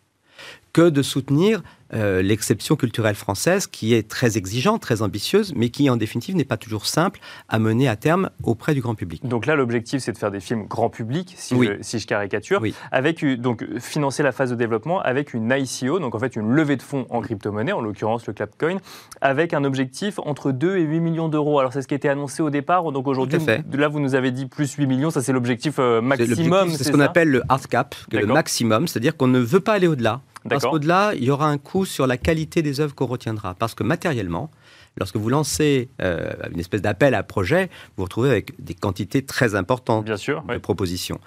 que 0.74 0.89
de 0.89 1.01
soutenir 1.01 1.63
euh, 1.94 2.22
l'exception 2.22 2.75
culturelle 2.75 3.16
française 3.16 3.68
qui 3.68 3.94
est 3.94 4.07
très 4.07 4.38
exigeante, 4.38 4.81
très 4.81 5.01
ambitieuse, 5.01 5.54
mais 5.56 5.69
qui 5.69 5.89
en 5.89 5.98
définitive 5.98 6.36
n'est 6.36 6.45
pas 6.45 6.57
toujours 6.57 6.86
simple 6.86 7.19
à 7.50 7.60
mener 7.60 7.88
à 7.88 7.95
terme 7.95 8.30
auprès 8.44 8.74
du 8.74 8.81
grand 8.81 8.95
public. 8.95 9.25
Donc 9.25 9.45
là, 9.45 9.56
l'objectif, 9.56 10.01
c'est 10.01 10.12
de 10.12 10.18
faire 10.18 10.31
des 10.31 10.39
films 10.39 10.66
grand 10.68 10.89
public, 10.89 11.34
si, 11.38 11.56
je, 11.56 11.74
si 11.81 12.00
je, 12.00 12.07
caricature, 12.07 12.62
avec 12.92 13.24
donc 13.39 13.66
financer 13.80 14.24
la 14.24 14.31
phase 14.31 14.50
de 14.50 14.56
développement 14.56 15.00
avec 15.01 15.34
une 15.34 15.51
ICO, 15.51 16.00
donc 16.00 16.16
en 16.16 16.19
fait 16.19 16.36
une 16.36 16.51
levée 16.51 16.75
de 16.75 16.81
fonds 16.81 17.06
en 17.10 17.22
crypto-monnaie, 17.22 17.72
en 17.72 17.81
l'occurrence 17.81 18.28
le 18.28 18.33
Clapcoin, 18.33 18.78
avec 19.22 19.54
un 19.54 19.63
objectif 19.63 20.19
entre 20.19 20.51
2 20.51 20.78
et 20.78 20.83
8 20.83 21.00
millions 21.00 21.30
d'euros. 21.30 21.60
Alors 21.60 21.74
c'est 21.74 21.81
ce 21.81 21.88
qui 21.88 21.94
a 21.94 21.98
été 21.98 22.10
annoncé 22.10 22.42
au 22.44 22.50
départ, 22.50 22.92
donc 22.92 23.07
aujourd'hui, 23.07 23.40
là 23.74 23.88
vous 23.88 24.00
nous 24.00 24.16
avez 24.16 24.31
dit 24.31 24.45
plus 24.45 24.74
8 24.74 24.88
millions, 24.88 25.10
ça 25.10 25.22
c'est 25.22 25.33
l'objectif 25.33 25.75
euh, 25.80 26.01
maximum. 26.01 26.69
C'est 26.69 26.83
ce 26.83 26.92
qu'on 26.92 27.00
appelle 27.00 27.30
le 27.30 27.44
hard 27.50 27.68
cap, 27.68 27.95
le 28.12 28.25
maximum, 28.25 28.88
c'est-à-dire 28.88 29.16
qu'on 29.16 29.28
ne 29.28 29.40
veut 29.40 29.60
pas 29.60 29.74
aller 29.74 29.88
au-delà. 29.88 30.22
Parce 30.50 30.66
qu'au-delà, 30.66 31.13
il 31.16 31.24
y 31.24 31.31
aura 31.31 31.48
un 31.48 31.57
coût 31.57 31.86
sur 31.86 32.07
la 32.07 32.18
qualité 32.18 32.62
des 32.62 32.80
œuvres 32.80 32.95
qu'on 32.95 33.06
retiendra. 33.06 33.54
Parce 33.56 33.75
que 33.75 33.84
matériellement, 33.84 34.50
lorsque 34.98 35.16
vous 35.16 35.30
lancez 35.30 35.90
euh, 36.02 36.32
une 36.52 36.60
espèce 36.60 36.82
d'appel 36.82 37.14
à 37.14 37.24
projet, 37.24 37.66
vous 37.66 37.98
vous 37.98 38.04
retrouvez 38.04 38.30
avec 38.30 38.54
des 38.60 38.74
quantités 38.74 39.22
très 39.22 39.56
importantes 39.56 40.06
de 40.06 40.58
propositions. 40.58 41.20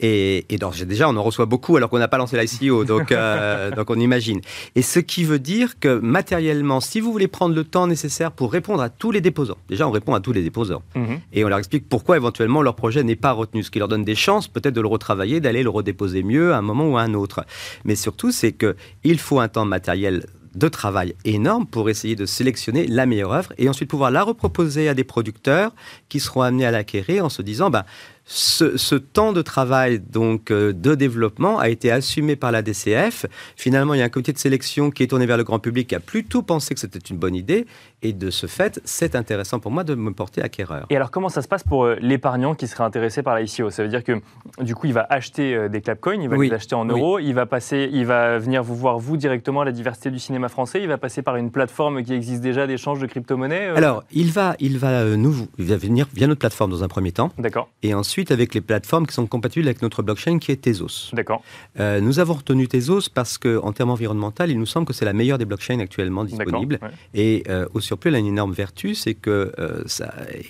Et, 0.00 0.44
donc, 0.60 0.76
déjà, 0.82 1.08
on 1.08 1.16
en 1.16 1.22
reçoit 1.22 1.46
beaucoup 1.46 1.76
alors 1.76 1.90
qu'on 1.90 1.98
n'a 1.98 2.08
pas 2.08 2.18
lancé 2.18 2.38
l'ICO, 2.38 2.84
donc, 2.84 3.12
euh, 3.12 3.70
donc 3.76 3.90
on 3.90 3.98
imagine. 3.98 4.40
Et 4.74 4.82
ce 4.82 5.00
qui 5.00 5.24
veut 5.24 5.38
dire 5.38 5.78
que 5.78 5.98
matériellement, 5.98 6.80
si 6.80 7.00
vous 7.00 7.12
voulez 7.12 7.28
prendre 7.28 7.54
le 7.54 7.64
temps 7.64 7.86
nécessaire 7.86 8.32
pour 8.32 8.52
répondre 8.52 8.82
à 8.82 8.88
tous 8.88 9.10
les 9.10 9.20
déposants, 9.20 9.58
déjà 9.68 9.86
on 9.86 9.90
répond 9.90 10.14
à 10.14 10.20
tous 10.20 10.32
les 10.32 10.42
déposants, 10.42 10.82
mhm. 10.94 11.20
et 11.32 11.44
on 11.44 11.48
leur 11.48 11.58
explique 11.58 11.88
pourquoi 11.88 12.16
éventuellement 12.16 12.62
leur 12.62 12.74
projet 12.74 13.02
n'est 13.02 13.16
pas 13.16 13.32
retenu, 13.32 13.62
ce 13.62 13.70
qui 13.70 13.78
leur 13.78 13.88
donne 13.88 14.04
des 14.04 14.14
chances 14.14 14.48
peut-être 14.48 14.74
de 14.74 14.80
le 14.80 14.88
retravailler, 14.88 15.40
d'aller 15.40 15.62
le 15.62 15.70
redéposer 15.70 16.22
mieux 16.22 16.52
à 16.52 16.58
un 16.58 16.62
moment 16.62 16.88
ou 16.88 16.96
à 16.96 17.02
un 17.02 17.14
autre. 17.14 17.44
Mais 17.84 17.96
surtout, 17.96 18.30
c'est 18.30 18.52
qu'il 18.52 19.18
faut 19.18 19.40
un 19.40 19.48
temps 19.48 19.64
matériel 19.64 20.26
de 20.54 20.68
travail 20.68 21.14
énorme 21.24 21.66
pour 21.66 21.90
essayer 21.90 22.16
de 22.16 22.26
sélectionner 22.26 22.86
la 22.86 23.06
meilleure 23.06 23.32
œuvre 23.32 23.52
et 23.58 23.68
ensuite 23.68 23.90
pouvoir 23.90 24.10
la 24.10 24.22
reproposer 24.22 24.88
à 24.88 24.94
des 24.94 25.04
producteurs 25.04 25.74
qui 26.08 26.20
seront 26.20 26.42
amenés 26.42 26.66
à 26.66 26.70
l'acquérir 26.70 27.24
en 27.24 27.28
se 27.28 27.42
disant 27.42 27.70
bah, 27.70 27.86
ce, 28.30 28.94
temps 28.94 29.32
de 29.32 29.40
travail 29.40 30.00
donc 30.00 30.50
euh, 30.50 30.74
de 30.74 30.94
développement 30.94 31.58
a 31.58 31.70
été 31.70 31.90
assumé 31.90 32.36
par 32.36 32.52
la 32.52 32.60
DCF. 32.60 33.24
Finalement, 33.56 33.94
il 33.94 34.00
y 34.00 34.02
a 34.02 34.04
un 34.04 34.10
comité 34.10 34.34
de 34.34 34.38
sélection 34.38 34.90
qui 34.90 35.02
est 35.02 35.06
tourné 35.06 35.24
vers 35.24 35.38
le 35.38 35.44
grand 35.44 35.58
public 35.58 35.88
qui 35.88 35.94
a 35.94 36.00
plutôt 36.00 36.42
pensé 36.42 36.74
que 36.74 36.80
c'était 36.80 36.98
une 36.98 37.16
bonne 37.16 37.34
idée. 37.34 37.66
Et 38.02 38.12
de 38.12 38.30
ce 38.30 38.46
fait, 38.46 38.80
c'est 38.84 39.16
intéressant 39.16 39.58
pour 39.58 39.72
moi 39.72 39.82
de 39.82 39.94
me 39.94 40.12
porter 40.12 40.42
acquéreur. 40.42 40.86
Et 40.90 40.96
alors, 40.96 41.10
comment 41.10 41.30
ça 41.30 41.42
se 41.42 41.48
passe 41.48 41.64
pour 41.64 41.84
euh, 41.84 41.96
l'épargnant 42.00 42.54
qui 42.54 42.68
serait 42.68 42.84
intéressé 42.84 43.22
par 43.22 43.34
la 43.34 43.40
ICO 43.40 43.70
Ça 43.70 43.82
veut 43.82 43.88
dire 43.88 44.04
que 44.04 44.20
du 44.60 44.74
coup, 44.74 44.86
il 44.86 44.92
va 44.92 45.06
acheter 45.08 45.54
euh, 45.54 45.68
des 45.68 45.80
clapcoins, 45.80 46.20
il 46.20 46.28
va 46.28 46.36
les 46.36 46.52
acheter 46.52 46.74
en 46.74 46.84
euros, 46.84 47.18
il 47.18 47.32
va 47.32 47.46
passer, 47.46 47.88
il 47.90 48.04
va 48.04 48.38
venir 48.38 48.62
vous 48.62 48.76
voir 48.76 48.98
vous 48.98 49.16
directement 49.16 49.62
à 49.62 49.64
la 49.64 49.72
diversité 49.72 50.10
du 50.10 50.18
cinéma 50.18 50.48
français. 50.48 50.80
Il 50.82 50.88
va 50.88 50.98
passer 50.98 51.22
par 51.22 51.36
une 51.36 51.50
plateforme 51.50 52.04
qui 52.04 52.12
existe 52.12 52.42
déjà 52.42 52.66
d'échange 52.66 53.00
de 53.00 53.06
crypto-monnaies. 53.06 53.68
Alors, 53.68 54.04
il 54.12 54.30
va, 54.30 54.54
il 54.60 54.78
va 54.78 55.04
nous, 55.16 55.48
il 55.58 55.64
va 55.64 55.76
venir 55.76 56.06
via 56.14 56.26
notre 56.26 56.40
plateforme 56.40 56.70
dans 56.70 56.84
un 56.84 56.88
premier 56.88 57.12
temps. 57.12 57.32
D'accord. 57.38 57.68
Et 57.82 57.94
ensuite 57.94 58.17
avec 58.30 58.54
les 58.54 58.60
plateformes 58.60 59.06
qui 59.06 59.14
sont 59.14 59.26
compatibles 59.26 59.66
avec 59.66 59.82
notre 59.82 60.02
blockchain 60.02 60.38
qui 60.38 60.52
est 60.52 60.56
Tezos. 60.56 61.10
D'accord. 61.12 61.42
Euh, 61.78 62.00
nous 62.00 62.18
avons 62.18 62.34
retenu 62.34 62.68
Tezos 62.68 63.08
parce 63.12 63.38
qu'en 63.38 63.72
termes 63.72 63.90
environnementaux, 63.90 64.44
il 64.44 64.58
nous 64.58 64.66
semble 64.66 64.86
que 64.86 64.92
c'est 64.92 65.04
la 65.04 65.12
meilleure 65.12 65.38
des 65.38 65.44
blockchains 65.44 65.78
actuellement 65.80 66.24
disponibles. 66.24 66.78
Et 67.14 67.44
euh, 67.48 67.66
au 67.74 67.80
surplus, 67.80 68.08
elle 68.08 68.16
a 68.16 68.18
une 68.18 68.26
énorme 68.26 68.52
vertu, 68.52 68.94
c'est 68.94 69.14
qu'il 69.14 69.32
euh, 69.32 69.84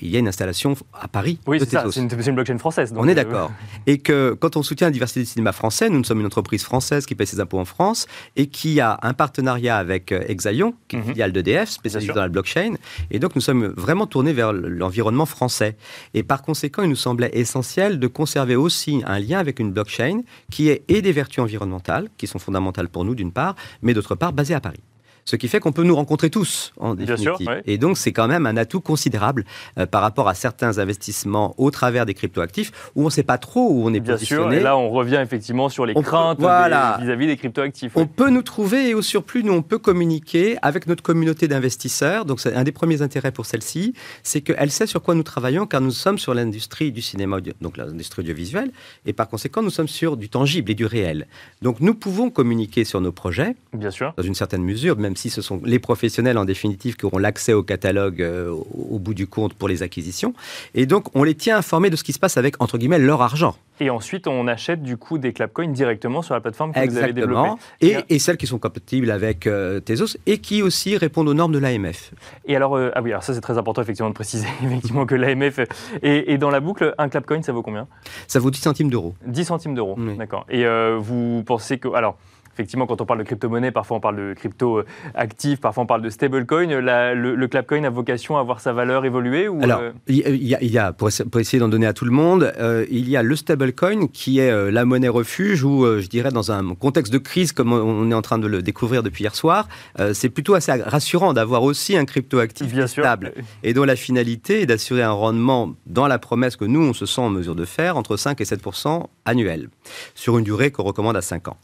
y 0.03 0.17
a 0.17 0.19
une 0.19 0.29
installation 0.29 0.75
à 0.93 1.09
Paris. 1.09 1.39
Oui, 1.47 1.59
c'est 1.61 1.71
ça, 1.71 1.85
c'est 1.91 2.01
une, 2.01 2.35
blockchain 2.35 2.59
française. 2.59 2.93
On 2.97 3.07
est 3.07 3.15
d'accord. 3.15 3.53
et 3.87 3.99
que 3.99 4.37
quand 4.39 4.57
on 4.57 4.63
soutient 4.63 4.89
la 4.89 4.93
diversité 4.93 5.21
du 5.21 5.27
cinéma 5.27 5.53
français, 5.53 5.89
nous, 5.91 6.03
sommes 6.05 6.21
une 6.21 6.27
entreprise 6.27 6.63
française 6.63 7.07
qui 7.07 7.15
paye 7.15 7.27
ses 7.27 7.41
impôts 7.41 7.59
en 7.59 7.65
France 7.65 8.07
et 8.37 8.47
qui 8.47 8.81
a 8.81 8.99
un 9.03 9.13
partenariat 9.13 9.77
avec 9.77 10.13
Exaion, 10.13 10.75
qui 10.89 10.97
est 10.97 10.99
une 10.99 11.05
mhm. 11.05 11.11
filiale 11.13 11.33
d'EDF, 11.33 11.69
spécialisée 11.69 12.13
dans 12.13 12.23
la 12.23 12.29
blockchain. 12.29 12.75
Et 13.11 13.19
donc, 13.19 13.35
nous 13.35 13.43
sommes 13.43 13.67
vraiment 13.77 14.07
tournés 14.07 14.33
vers 14.33 14.53
l'environnement 14.53 15.27
français. 15.27 15.77
Et 16.15 16.23
par 16.23 16.43
conséquent, 16.43 16.83
il 16.83 16.91
nous 16.91 16.97
semblait 16.97 17.31
essentiel 17.33 17.58
de 17.99 18.07
conserver 18.07 18.57
aussi 18.57 19.03
un 19.07 19.19
lien 19.19 19.38
avec 19.38 19.59
une 19.59 19.73
blockchain 19.73 20.23
qui 20.50 20.69
ait 20.69 20.83
et 20.88 21.03
des 21.03 21.12
vertus 21.12 21.41
environnementales, 21.41 22.09
qui 22.17 22.27
sont 22.27 22.38
fondamentales 22.38 22.88
pour 22.88 23.05
nous 23.05 23.15
d'une 23.15 23.33
part, 23.33 23.55
mais 23.83 23.95
d'autre 23.95 24.15
part 24.15 24.33
basées 24.33 24.55
à 24.55 24.61
Paris. 24.61 24.81
Ce 25.28 25.37
qui 25.37 25.47
fait 25.49 25.61
qu'on 25.61 25.73
peut 25.73 25.82
nous 25.82 25.94
rencontrer 25.94 26.30
tous, 26.30 26.73
en 26.78 26.94
définitive. 26.94 27.61
Et 27.66 27.76
donc, 27.76 27.99
c'est 27.99 28.12
quand 28.12 28.28
même 28.28 28.47
un 28.47 28.56
atout 28.56 28.80
considérable 28.80 29.44
euh, 29.76 29.85
par 29.85 30.00
rapport 30.00 30.26
à 30.26 30.32
certains 30.32 30.78
investissements 30.78 31.54
au 31.58 31.70
travers 31.70 32.06
des 32.06 32.14
cryptoactifs 32.14 32.73
où 32.94 33.02
on 33.02 33.04
ne 33.04 33.11
sait 33.11 33.25
pas 33.25 33.37
trop 33.37 33.68
où 33.70 33.85
on 33.85 33.92
est 33.92 34.00
Bien 34.00 34.14
positionné. 34.14 34.52
Sûr, 34.52 34.61
et 34.61 34.62
là, 34.62 34.78
on 34.78 34.88
revient 34.88 35.20
effectivement 35.23 35.68
sur 35.68 35.85
les 35.85 35.92
craintes 35.92 36.38
vis-à-vis 36.40 37.26
des, 37.26 37.37
cryptoactifs. 37.37 37.92
On 37.94 38.06
peut 38.06 38.30
nous 38.30 38.40
trouver 38.40 38.88
et 38.88 38.94
au 38.94 39.02
surplus, 39.02 39.44
nous, 39.44 39.52
on 39.52 39.61
peut 39.61 39.76
communiquer 39.76 40.56
avec 40.62 40.87
notre 40.87 41.02
communauté 41.02 41.47
d'investisseurs. 41.47 42.25
Donc, 42.25 42.40
c'est 42.40 42.54
un 42.54 42.64
des 42.64 42.73
premiers 42.73 43.02
intérêts 43.02 43.30
pour 43.30 43.44
celle-ci, 43.44 43.92
c'est 44.23 44.40
qu'elle 44.40 44.70
sait 44.70 44.87
sur 44.87 45.02
quoi 45.02 45.14
nous 45.14 45.23
travaillons 45.25 45.66
car 45.66 45.82
nous 45.82 45.90
sommes 45.90 46.18
sur 46.18 46.32
l'industrie 46.32 46.90
du 46.90 47.02
cinéma, 47.02 47.37
donc 47.61 47.76
l'industrie 47.76 48.23
audiovisuelle, 48.23 48.70
et 49.04 49.12
par 49.12 49.28
conséquent, 49.28 49.61
nous 49.61 49.68
sommes 49.68 49.88
sur 49.88 50.16
du 50.16 50.30
tangible 50.30 50.70
et 50.70 50.75
du 50.75 50.87
réel. 50.87 51.26
Donc, 51.61 51.80
nous 51.80 51.94
pouvons 51.94 52.30
communiquer 52.30 52.85
sur 52.85 53.02
nos 53.02 53.12
projets, 53.12 53.56
Bien 53.75 53.90
sûr. 53.90 54.14
dans 54.16 54.23
une 54.23 54.35
certaine 54.35 54.64
mesure, 54.64 54.97
même 54.97 55.16
si 55.19 55.31
ce 55.31 55.43
sont 55.43 55.61
les 55.65 55.79
professionnels 55.79 56.39
en 56.39 56.45
définitive 56.45 56.97
qui 56.97 57.05
auront 57.05 57.19
l'accès 57.19 57.53
au 57.53 57.63
catalogue 57.63 58.23
euh, 58.23 58.51
au 58.51 58.99
bout 58.99 59.15
du 59.15 59.27
compte 59.27 59.55
pour 59.55 59.69
les 59.69 59.83
acquisitions. 59.83 60.33
Et 60.75 60.87
donc, 60.87 61.15
on 61.15 61.25
les 61.25 61.35
tient 61.35 61.59
informés 61.59 61.91
de 61.91 61.97
ce 61.97 62.05
qui 62.05 62.13
se 62.13 62.19
passe 62.19 62.37
avec, 62.37 62.61
entre 62.63 62.79
guillemets, 62.79 62.99
leur 62.99 63.21
argent. 63.21 63.57
Et 63.81 63.91
ensuite, 63.91 64.27
on 64.27 64.49
achète 64.49 64.83
du 64.83 64.97
coup 64.97 65.19
des 65.19 65.33
Clapcoins 65.33 65.73
directement 65.73 66.23
sur 66.23 66.35
la 66.35 66.41
plateforme 66.41 66.73
que 66.73 66.81
Exactement. 66.81 67.01
vous 67.01 67.35
avez 67.35 67.53
développée. 67.53 68.07
Et, 68.09 68.15
et, 68.15 68.19
celles 68.19 68.37
qui 68.37 68.47
sont 68.47 68.59
compatibles 68.59 69.11
avec 69.11 69.47
euh, 69.47 69.81
Tezos 69.81 70.17
et 70.27 70.39
qui 70.39 70.63
aussi 70.63 70.97
répondent 70.97 71.29
aux 71.29 71.35
normes 71.35 71.53
de 71.53 71.59
l'AMF. 71.59 72.13
Et 72.47 72.57
alors, 72.57 72.77
euh, 72.77 72.91
ah 72.95 73.03
oui, 73.03 73.11
alors 73.11 73.23
ça 73.23 73.35
c'est 73.35 73.41
très 73.41 73.57
important 73.57 73.83
effectivement 73.83 74.11
de 74.11 74.15
préciser 74.15 74.49
effectivement 74.65 75.07
que 75.07 75.15
l'AMF 75.15 75.61
est, 75.61 75.69
est, 76.03 76.39
dans 76.39 76.51
la 76.51 76.61
boucle. 76.61 76.95
Un 76.99 77.09
Clapcoin, 77.09 77.43
ça 77.43 77.53
vaut 77.53 77.63
combien? 77.63 77.87
Ça 78.27 78.41
vaut 78.41 78.51
10 78.51 78.59
centimes 78.59 78.91
d'euros. 78.91 79.15
10 79.27 79.45
centimes 79.45 79.75
d'euros, 79.75 79.95
oui. 79.97 80.17
d'accord. 80.17 80.45
Et 80.49 80.65
euh, 80.65 80.99
vous 80.99 81.45
pensez 81.45 81.79
que... 81.79 81.89
Alors, 81.95 82.17
effectivement, 82.59 82.87
quand 82.87 83.00
on 83.00 83.07
parle 83.07 83.21
de 83.21 83.25
crypto-monnaie, 83.25 83.71
parfois 83.71 83.99
on 83.99 84.00
parle 84.00 84.17
de 84.17 84.35
crypto 84.35 84.83
actif, 85.15 85.61
parfois 85.61 85.85
on 85.85 85.87
parle 85.87 86.03
de 86.03 86.11
stablecoin. 86.11 86.67
Le, 86.67 87.35
le 87.35 87.49
Clapcoin 87.49 87.85
a 87.85 87.91
vocation 87.91 88.37
à 88.37 88.41
avoir 88.41 88.61
sa 88.61 88.73
valeur 88.73 89.05
évoluer 89.05 89.49
ou 89.49 89.62
Alors, 89.62 89.81
il 90.09 90.17
y, 90.17 90.55
a, 90.55 90.62
y 90.62 90.79
a 90.79 90.93
pour, 90.93 91.09
pour, 91.31 91.41
essayer 91.41 91.61
d'en 91.61 91.69
donner 91.69 91.87
à 91.87 91.93
tout 91.93 92.05
le 92.05 92.11
monde, 92.11 92.53
euh, 92.59 92.85
il 92.91 93.09
y 93.09 93.17
a 93.17 93.23
le 93.23 93.37
stablecoin 93.37 94.09
qui 94.09 94.41
est 94.41 94.50
euh, 94.50 94.71
la 94.71 94.85
monnaie 94.85 95.09
refuge 95.09 95.62
où, 95.62 95.85
euh, 95.85 96.00
je 96.00 96.09
dirais, 96.09 96.31
dans 96.31 96.50
un 96.50 96.75
contexte 96.75 97.12
de 97.12 97.19
crise 97.19 97.53
comme 97.53 97.73
on 97.73 98.11
est 98.11 98.15
en 98.15 98.23
train 98.23 98.38
de 98.38 98.47
le 98.47 98.62
découvrir 98.62 99.03
depuis 99.03 99.23
hier 99.23 99.35
soir, 99.35 99.69
euh, 100.00 100.12
c'est 100.15 100.29
plutôt 100.29 100.55
assez 100.55 100.73
rassurant 100.73 101.33
d'avoir 101.33 101.62
aussi 101.62 101.97
un 101.97 102.05
crypto-actif 102.05 102.75
stable 102.87 103.33
et 103.62 103.73
dont 103.73 103.85
la 103.85 103.97
finalité 103.97 104.62
est 104.62 104.67
d'assurer 104.67 105.03
un 105.03 105.12
rendement 105.12 105.75
dans 105.87 106.07
la 106.07 106.19
promesse 106.19 106.57
que 106.57 106.65
nous, 106.65 106.81
on 106.81 106.93
se 106.93 107.07
sent 107.07 107.21
en 107.21 107.31
mesure 107.31 107.55
de 107.55 107.65
faire 107.65 107.97
entre 107.97 108.17
5 108.17 108.41
et 108.41 108.45
7% 108.45 109.07
annuel 109.25 109.69
sur 110.15 110.38
une 110.38 110.45
durée 110.45 110.71
qu'on 110.71 110.83
recommande 110.83 111.17
à 111.17 111.23
5 111.23 111.49
ans. 111.49 111.57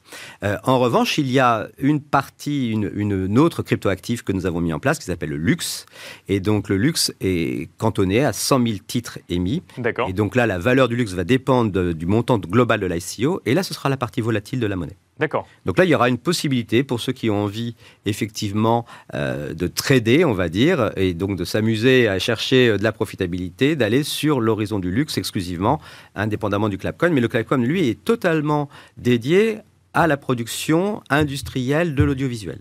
Euh, 0.42 0.56
en 0.64 0.78
revanche, 0.84 1.18
il 1.18 1.30
y 1.30 1.38
a 1.38 1.68
une 1.78 2.00
partie, 2.00 2.70
une, 2.70 2.90
une 2.94 3.38
autre 3.38 3.62
cryptoactif 3.62 4.22
que 4.22 4.32
nous 4.32 4.46
avons 4.46 4.60
mis 4.60 4.72
en 4.72 4.78
place 4.78 4.98
qui 4.98 5.04
s'appelle 5.04 5.30
le 5.30 5.36
luxe. 5.36 5.86
Et 6.28 6.40
donc, 6.40 6.68
le 6.68 6.76
luxe 6.76 7.12
est 7.20 7.68
cantonné 7.78 8.24
à 8.24 8.32
100 8.32 8.66
000 8.66 8.78
titres 8.86 9.18
émis. 9.28 9.62
D'accord. 9.78 10.08
Et 10.08 10.12
donc 10.12 10.36
là, 10.36 10.46
la 10.46 10.58
valeur 10.58 10.88
du 10.88 10.96
luxe 10.96 11.12
va 11.12 11.24
dépendre 11.24 11.72
de, 11.72 11.92
du 11.92 12.06
montant 12.06 12.38
global 12.38 12.80
de 12.80 12.86
l'ICO. 12.86 13.40
Et 13.46 13.54
là, 13.54 13.62
ce 13.62 13.74
sera 13.74 13.88
la 13.88 13.96
partie 13.96 14.20
volatile 14.20 14.60
de 14.60 14.66
la 14.66 14.76
monnaie. 14.76 14.96
D'accord. 15.18 15.46
Donc 15.64 15.78
là, 15.78 15.84
il 15.84 15.90
y 15.90 15.94
aura 15.94 16.08
une 16.08 16.18
possibilité 16.18 16.82
pour 16.82 17.00
ceux 17.00 17.12
qui 17.12 17.30
ont 17.30 17.44
envie, 17.44 17.76
effectivement, 18.04 18.84
euh, 19.14 19.54
de 19.54 19.68
trader, 19.68 20.24
on 20.24 20.32
va 20.32 20.48
dire, 20.48 20.90
et 20.96 21.14
donc 21.14 21.36
de 21.36 21.44
s'amuser 21.44 22.08
à 22.08 22.18
chercher 22.18 22.76
de 22.76 22.82
la 22.82 22.90
profitabilité, 22.90 23.76
d'aller 23.76 24.02
sur 24.02 24.40
l'horizon 24.40 24.80
du 24.80 24.90
luxe 24.90 25.16
exclusivement, 25.16 25.80
indépendamment 26.16 26.68
du 26.68 26.78
Clapcoin. 26.78 27.10
Mais 27.10 27.20
le 27.20 27.28
Clapcoin, 27.28 27.58
lui, 27.58 27.88
est 27.88 28.02
totalement 28.02 28.68
dédié 28.96 29.58
à 29.94 30.06
la 30.06 30.16
production 30.16 31.02
industrielle 31.10 31.94
de 31.94 32.04
l'audiovisuel. 32.04 32.60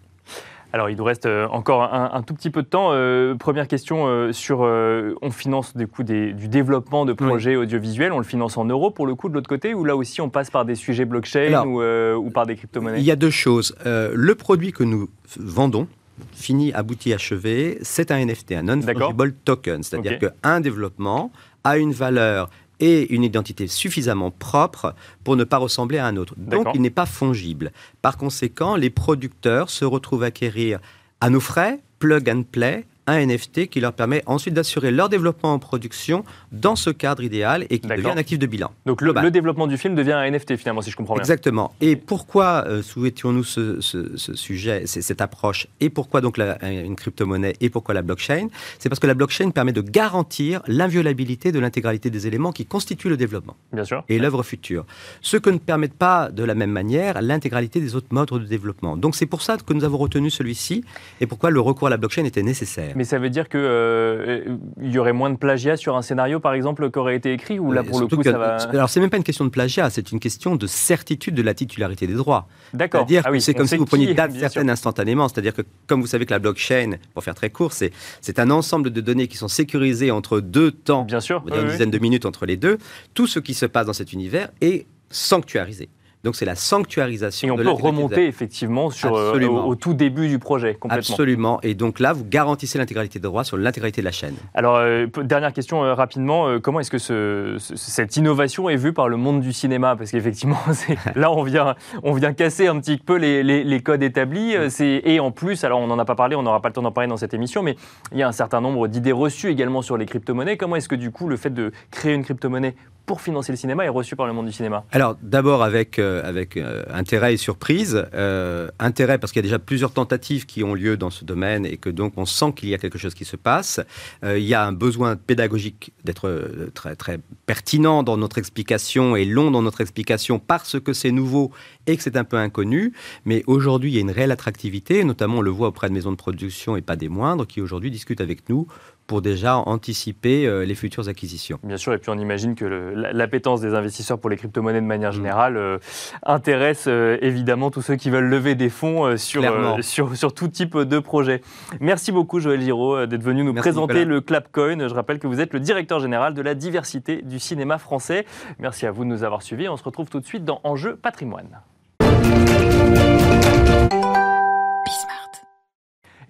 Alors, 0.73 0.89
il 0.89 0.97
nous 0.97 1.03
reste 1.03 1.27
encore 1.51 1.83
un, 1.83 2.09
un, 2.13 2.23
tout 2.23 2.33
petit 2.33 2.49
peu 2.49 2.63
de 2.63 2.67
temps. 2.67 2.89
Euh, 2.93 3.35
première 3.35 3.67
question 3.67 4.07
euh, 4.07 4.31
sur. 4.31 4.63
Euh, 4.63 5.13
on 5.21 5.29
finance 5.29 5.77
du 5.77 5.85
coup 5.85 6.01
des, 6.01 6.33
du 6.33 6.47
développement 6.47 7.05
de 7.05 7.13
projets 7.13 7.51
oui. 7.51 7.63
audiovisuels. 7.63 8.11
On 8.11 8.17
le 8.17 8.23
finance 8.23 8.57
en 8.57 8.65
euros 8.65 8.89
pour 8.89 9.05
le 9.05 9.13
coup 9.13 9.29
de 9.29 9.35
l'autre 9.35 9.47
côté, 9.47 9.75
ou 9.75 9.85
là 9.85 9.95
aussi 9.95 10.19
on 10.19 10.31
passe 10.31 10.49
par 10.49 10.65
des 10.65 10.73
sujets 10.73 11.05
blockchain 11.05 11.53
Alors, 11.53 11.67
ou, 11.67 12.25
ou, 12.25 12.31
par 12.31 12.47
des 12.47 12.55
crypto-monnaies? 12.55 12.97
Il 12.97 13.03
y 13.03 13.11
a 13.11 13.15
deux 13.15 13.29
choses. 13.29 13.75
le 13.85 14.33
produit 14.33 14.71
que 14.71 14.83
nous 14.83 15.09
vendons, 15.37 15.87
fini, 16.31 16.73
abouti, 16.73 17.13
achevé, 17.13 17.77
c'est 17.83 18.09
un 18.09 18.25
NFT, 18.25 18.53
un 18.53 18.63
non-fungible 18.63 19.33
token. 19.45 19.83
C'est-à-dire 19.83 20.13
okay. 20.13 20.29
qu'un 20.41 20.59
développement 20.59 21.31
a 21.63 21.77
une 21.77 21.93
valeur 21.93 22.49
et 22.79 23.13
une 23.13 23.23
identité 23.23 23.67
suffisamment 23.67 24.31
propre 24.31 24.95
pour 25.23 25.35
ne 25.35 25.43
pas 25.43 25.57
ressembler 25.57 25.97
à 25.97 26.05
un 26.05 26.17
autre. 26.17 26.35
Donc, 26.37 26.67
il 26.73 26.81
n'est 26.81 26.89
pas 26.89 27.05
fongible. 27.05 27.71
Par 28.01 28.17
conséquent, 28.17 28.75
les 28.75 28.89
producteurs 28.89 29.69
se 29.69 29.85
retrouvent 29.85 30.23
à 30.23 30.27
acquérir 30.27 30.79
à 31.21 31.29
nos 31.29 31.39
frais, 31.39 31.79
plug 31.99 32.29
and 32.29 32.43
play, 32.51 32.85
un 33.07 33.25
NFT 33.25 33.67
qui 33.67 33.79
leur 33.79 33.93
permet 33.93 34.23
ensuite 34.25 34.53
d'assurer 34.53 34.91
leur 34.91 35.09
développement 35.09 35.53
en 35.53 35.59
production 35.59 36.23
dans 36.51 36.75
ce 36.75 36.89
cadre 36.89 37.23
idéal 37.23 37.65
et 37.69 37.79
qui 37.79 37.87
devient 37.87 38.11
un 38.11 38.17
actif 38.17 38.39
de 38.39 38.45
bilan. 38.45 38.71
Donc 38.85 39.01
le, 39.01 39.13
le, 39.13 39.31
développement 39.31 39.67
du 39.67 39.77
film 39.77 39.95
devient 39.95 40.13
un 40.13 40.29
NFT 40.29 40.55
finalement, 40.57 40.81
si 40.81 40.91
je 40.91 40.95
comprends 40.95 41.15
bien. 41.15 41.21
Exactement. 41.21 41.73
Et 41.81 41.95
pourquoi 41.95 42.65
euh, 42.67 42.81
souhaitions-nous 42.81 43.43
ce, 43.43 43.81
ce, 43.81 44.17
ce, 44.17 44.35
sujet, 44.35 44.85
cette 44.85 45.21
approche? 45.21 45.67
Et 45.79 45.89
pourquoi 45.89 46.21
donc 46.21 46.37
la, 46.37 46.57
une 46.69 46.95
crypto-monnaie? 46.95 47.55
Et 47.61 47.69
pourquoi 47.69 47.93
la 47.93 48.01
blockchain? 48.01 48.47
C'est 48.79 48.89
parce 48.89 48.99
que 48.99 49.07
la 49.07 49.13
blockchain 49.13 49.51
permet 49.51 49.73
de 49.73 49.81
garantir 49.81 50.61
l'inviolabilité 50.67 51.51
de 51.51 51.59
l'intégralité 51.59 52.09
des 52.09 52.27
éléments 52.27 52.51
qui 52.51 52.65
constituent 52.65 53.09
le 53.09 53.17
développement. 53.17 53.55
Bien 53.71 53.85
sûr. 53.85 54.03
Et 54.09 54.19
l'œuvre 54.19 54.43
future. 54.43 54.85
Ce 55.21 55.37
que 55.37 55.49
ne 55.49 55.57
permettent 55.57 55.93
pas 55.93 56.29
de 56.31 56.43
la 56.43 56.55
même 56.55 56.71
manière 56.71 57.21
l'intégralité 57.21 57.79
des 57.79 57.95
autres 57.95 58.07
modes 58.11 58.29
de 58.29 58.45
développement. 58.45 58.95
Donc 58.97 59.15
c'est 59.15 59.25
pour 59.25 59.41
ça 59.41 59.57
que 59.57 59.73
nous 59.73 59.83
avons 59.83 59.97
retenu 59.97 60.29
celui-ci 60.29 60.83
et 61.21 61.27
pourquoi 61.27 61.49
le 61.49 61.59
recours 61.59 61.87
à 61.87 61.89
la 61.89 61.97
blockchain 61.97 62.25
était 62.25 62.43
nécessaire. 62.43 62.92
Mais 62.95 63.03
ça 63.03 63.19
veut 63.19 63.29
dire 63.29 63.49
qu'il 63.49 63.59
euh, 63.61 64.57
y 64.81 64.97
aurait 64.97 65.13
moins 65.13 65.29
de 65.29 65.37
plagiat 65.37 65.77
sur 65.77 65.95
un 65.95 66.01
scénario, 66.01 66.39
par 66.39 66.53
exemple, 66.53 66.89
qui 66.91 66.99
aurait 66.99 67.15
été 67.15 67.33
écrit 67.33 67.59
Ou 67.59 67.71
là, 67.71 67.83
pour 67.83 67.99
le 67.99 68.07
coup, 68.07 68.17
que, 68.17 68.23
ça 68.23 68.37
va... 68.37 68.57
Alors, 68.57 68.89
c'est 68.89 68.99
même 68.99 69.09
pas 69.09 69.17
une 69.17 69.23
question 69.23 69.45
de 69.45 69.49
plagiat, 69.49 69.89
c'est 69.89 70.11
une 70.11 70.19
question 70.19 70.55
de 70.55 70.67
certitude 70.67 71.35
de 71.35 71.41
la 71.41 71.53
titularité 71.53 72.07
des 72.07 72.13
droits. 72.13 72.47
D'accord. 72.73 73.01
C'est-à-dire 73.01 73.23
ah 73.25 73.31
oui, 73.31 73.37
que 73.37 73.43
c'est 73.43 73.53
comme 73.53 73.67
si 73.67 73.77
vous 73.77 73.85
preniez 73.85 74.13
date 74.13 74.33
certaine 74.33 74.69
instantanément. 74.69 75.27
C'est-à-dire 75.27 75.53
que, 75.53 75.61
comme 75.87 76.01
vous 76.01 76.07
savez 76.07 76.25
que 76.25 76.31
la 76.31 76.39
blockchain, 76.39 76.97
pour 77.13 77.23
faire 77.23 77.35
très 77.35 77.49
court, 77.49 77.73
c'est, 77.73 77.91
un 78.37 78.49
ensemble 78.49 78.89
de 78.89 79.01
données 79.01 79.27
qui 79.27 79.37
sont 79.37 79.47
sécurisées 79.47 80.11
entre 80.11 80.39
deux 80.39 80.71
temps, 80.71 81.03
Bien 81.03 81.19
sûr. 81.19 81.41
dire 81.41 81.55
une 81.55 81.65
oui, 81.65 81.71
dizaine 81.71 81.91
de 81.91 81.99
minutes 81.99 82.25
entre 82.25 82.45
les 82.45 82.57
deux. 82.57 82.77
Tout 83.13 83.27
ce 83.27 83.39
qui 83.39 83.53
se 83.53 83.65
passe 83.65 83.85
dans 83.85 83.93
cet 83.93 84.11
univers 84.11 84.49
est 84.61 84.87
sanctuarisé. 85.09 85.89
Donc 86.23 86.37
c'est 86.37 86.45
la 86.45 86.55
sanctuarisation. 86.55 87.47
Et 87.49 87.51
on 87.51 87.55
de 87.57 87.63
peut 87.63 87.69
remonter 87.69 88.27
effectivement 88.27 88.89
sur, 88.89 89.13
euh, 89.15 89.37
au, 89.45 89.57
au 89.67 89.75
tout 89.75 89.93
début 89.93 90.29
du 90.29 90.39
projet, 90.39 90.75
complètement. 90.75 91.13
Absolument. 91.13 91.59
Et 91.63 91.73
donc 91.75 91.99
là, 91.99 92.13
vous 92.13 92.23
garantissez 92.23 92.77
l'intégralité 92.77 93.19
des 93.19 93.23
droits 93.23 93.43
sur 93.43 93.57
l'intégralité 93.57 94.01
de 94.01 94.05
la 94.05 94.11
chaîne. 94.11 94.35
Alors, 94.53 94.77
euh, 94.77 95.05
dernière 95.23 95.51
question 95.51 95.83
euh, 95.83 95.93
rapidement, 95.93 96.59
comment 96.61 96.79
est-ce 96.79 96.91
que 96.91 96.97
ce- 96.97 97.57
ce- 97.59 97.75
cette 97.75 98.15
innovation 98.15 98.69
est 98.69 98.77
vue 98.77 98.93
par 98.93 99.09
le 99.09 99.17
monde 99.17 99.41
du 99.41 99.51
cinéma? 99.51 99.97
Parce 99.97 100.11
qu'effectivement, 100.11 100.57
là, 101.15 101.29
on 101.31 101.43
vient, 101.43 101.75
on 102.03 102.13
vient 102.13 102.31
casser 102.31 102.67
un 102.67 102.79
petit 102.79 102.97
peu 102.97 103.17
les, 103.17 103.43
les- 103.43 103.65
les 103.65 103.81
codes 103.81 104.01
établis. 104.03 104.53
Et 104.81 105.19
en 105.19 105.31
plus, 105.31 105.65
alors 105.65 105.79
on 105.81 105.87
n'en 105.87 105.99
a 105.99 106.05
pas 106.05 106.15
parlé, 106.15 106.37
on 106.37 106.43
n'aura 106.43 106.61
pas 106.61 106.69
le 106.69 106.73
temps 106.73 106.81
d'en 106.81 106.91
parler 106.93 107.09
dans 107.09 107.17
cette 107.17 107.33
émission, 107.33 107.63
mais 107.63 107.75
il 108.13 108.17
y 108.17 108.23
a 108.23 108.27
un 108.29 108.31
certain 108.31 108.61
nombre 108.61 108.87
d'idées 108.87 109.11
reçues 109.11 109.49
également 109.49 109.81
sur 109.81 109.97
les 109.97 110.05
crypto-monnaies. 110.05 110.55
Comment 110.55 110.77
est-ce 110.77 110.87
que 110.87 110.95
du 110.95 111.11
coup, 111.11 111.27
le 111.27 111.35
fait 111.35 111.49
de 111.53 111.71
créer 111.91 112.13
une 112.13 112.23
crypto-monnaie 112.23 112.75
pour 113.05 113.19
financer 113.19 113.51
le 113.51 113.57
cinéma 113.57 113.83
est 113.83 113.89
reçu 113.89 114.15
par 114.15 114.27
le 114.27 114.31
monde 114.33 114.45
du 114.45 114.53
cinéma? 114.53 114.85
Alors 114.93 115.17
d'abord 115.21 115.61
avec, 115.63 115.99
avec 116.21 116.57
euh, 116.57 116.83
intérêt 116.91 117.33
et 117.33 117.37
surprise. 117.37 118.05
Euh, 118.13 118.69
intérêt 118.79 119.17
parce 119.17 119.31
qu'il 119.31 119.39
y 119.39 119.45
a 119.45 119.47
déjà 119.47 119.59
plusieurs 119.59 119.91
tentatives 119.91 120.45
qui 120.45 120.63
ont 120.63 120.73
lieu 120.73 120.97
dans 120.97 121.09
ce 121.09 121.25
domaine 121.25 121.65
et 121.65 121.77
que 121.77 121.89
donc 121.89 122.13
on 122.17 122.25
sent 122.25 122.53
qu'il 122.55 122.69
y 122.69 122.73
a 122.73 122.77
quelque 122.77 122.97
chose 122.97 123.13
qui 123.13 123.25
se 123.25 123.35
passe. 123.35 123.79
Euh, 124.23 124.37
il 124.37 124.45
y 124.45 124.53
a 124.53 124.65
un 124.65 124.71
besoin 124.71 125.15
pédagogique 125.15 125.93
d'être 126.03 126.27
euh, 126.27 126.71
très, 126.73 126.95
très 126.95 127.19
pertinent 127.45 128.03
dans 128.03 128.17
notre 128.17 128.37
explication 128.37 129.15
et 129.15 129.25
long 129.25 129.51
dans 129.51 129.61
notre 129.61 129.81
explication 129.81 130.39
parce 130.39 130.79
que 130.79 130.93
c'est 130.93 131.11
nouveau 131.11 131.51
et 131.87 131.97
que 131.97 132.03
c'est 132.03 132.17
un 132.17 132.23
peu 132.23 132.37
inconnu. 132.37 132.93
Mais 133.25 133.43
aujourd'hui, 133.47 133.91
il 133.91 133.95
y 133.95 133.97
a 133.97 134.01
une 134.01 134.11
réelle 134.11 134.31
attractivité, 134.31 135.03
notamment 135.03 135.37
on 135.37 135.41
le 135.41 135.51
voit 135.51 135.67
auprès 135.67 135.89
de 135.89 135.93
maisons 135.93 136.11
de 136.11 136.17
production 136.17 136.75
et 136.77 136.81
pas 136.81 136.95
des 136.95 137.09
moindres, 137.09 137.47
qui 137.47 137.61
aujourd'hui 137.61 137.91
discutent 137.91 138.21
avec 138.21 138.49
nous 138.49 138.67
pour 139.07 139.21
déjà 139.21 139.57
anticiper 139.57 140.45
euh, 140.45 140.65
les 140.65 140.75
futures 140.75 141.09
acquisitions. 141.09 141.59
Bien 141.63 141.77
sûr, 141.77 141.93
et 141.93 141.97
puis 141.97 142.09
on 142.09 142.17
imagine 142.17 142.55
que 142.55 142.65
l'appétence 142.95 143.61
des 143.61 143.73
investisseurs 143.73 144.19
pour 144.19 144.29
les 144.29 144.37
crypto-monnaies 144.37 144.79
de 144.79 144.85
Mm. 144.85 144.87
manière 144.87 145.11
générale 145.11 145.57
euh, 145.57 145.77
intéresse 146.25 146.85
euh, 146.87 147.17
évidemment 147.21 147.71
tous 147.71 147.81
ceux 147.81 147.95
qui 147.95 148.09
veulent 148.09 148.29
lever 148.29 148.55
des 148.55 148.69
fonds 148.69 149.17
sur, 149.17 149.43
sur, 149.81 150.15
sur 150.15 150.33
tout 150.33 150.47
type 150.47 150.77
de 150.77 150.99
projet. 150.99 151.41
Merci 151.79 152.11
beaucoup 152.11 152.39
Joël 152.39 152.61
Giraud 152.61 153.05
d'être 153.05 153.23
venu 153.23 153.43
nous 153.43 153.53
Merci, 153.53 153.69
présenter 153.69 153.93
Nicolas. 153.99 154.05
le 154.15 154.21
Clapcoin. 154.21 154.87
Je 154.87 154.93
rappelle 154.93 155.19
que 155.19 155.27
vous 155.27 155.39
êtes 155.41 155.53
le 155.53 155.59
directeur 155.59 155.99
général 155.99 156.33
de 156.33 156.41
la 156.41 156.55
diversité 156.55 157.21
du 157.21 157.39
cinéma 157.39 157.77
français. 157.77 158.25
Merci 158.59 158.85
à 158.85 158.91
vous 158.91 159.03
de 159.03 159.09
nous 159.09 159.23
avoir 159.23 159.41
suivis. 159.41 159.67
On 159.69 159.77
se 159.77 159.83
retrouve 159.83 160.09
tout 160.09 160.19
de 160.19 160.25
suite 160.25 160.45
dans 160.45 160.61
Enjeu 160.63 160.95
patrimoine. 160.95 161.59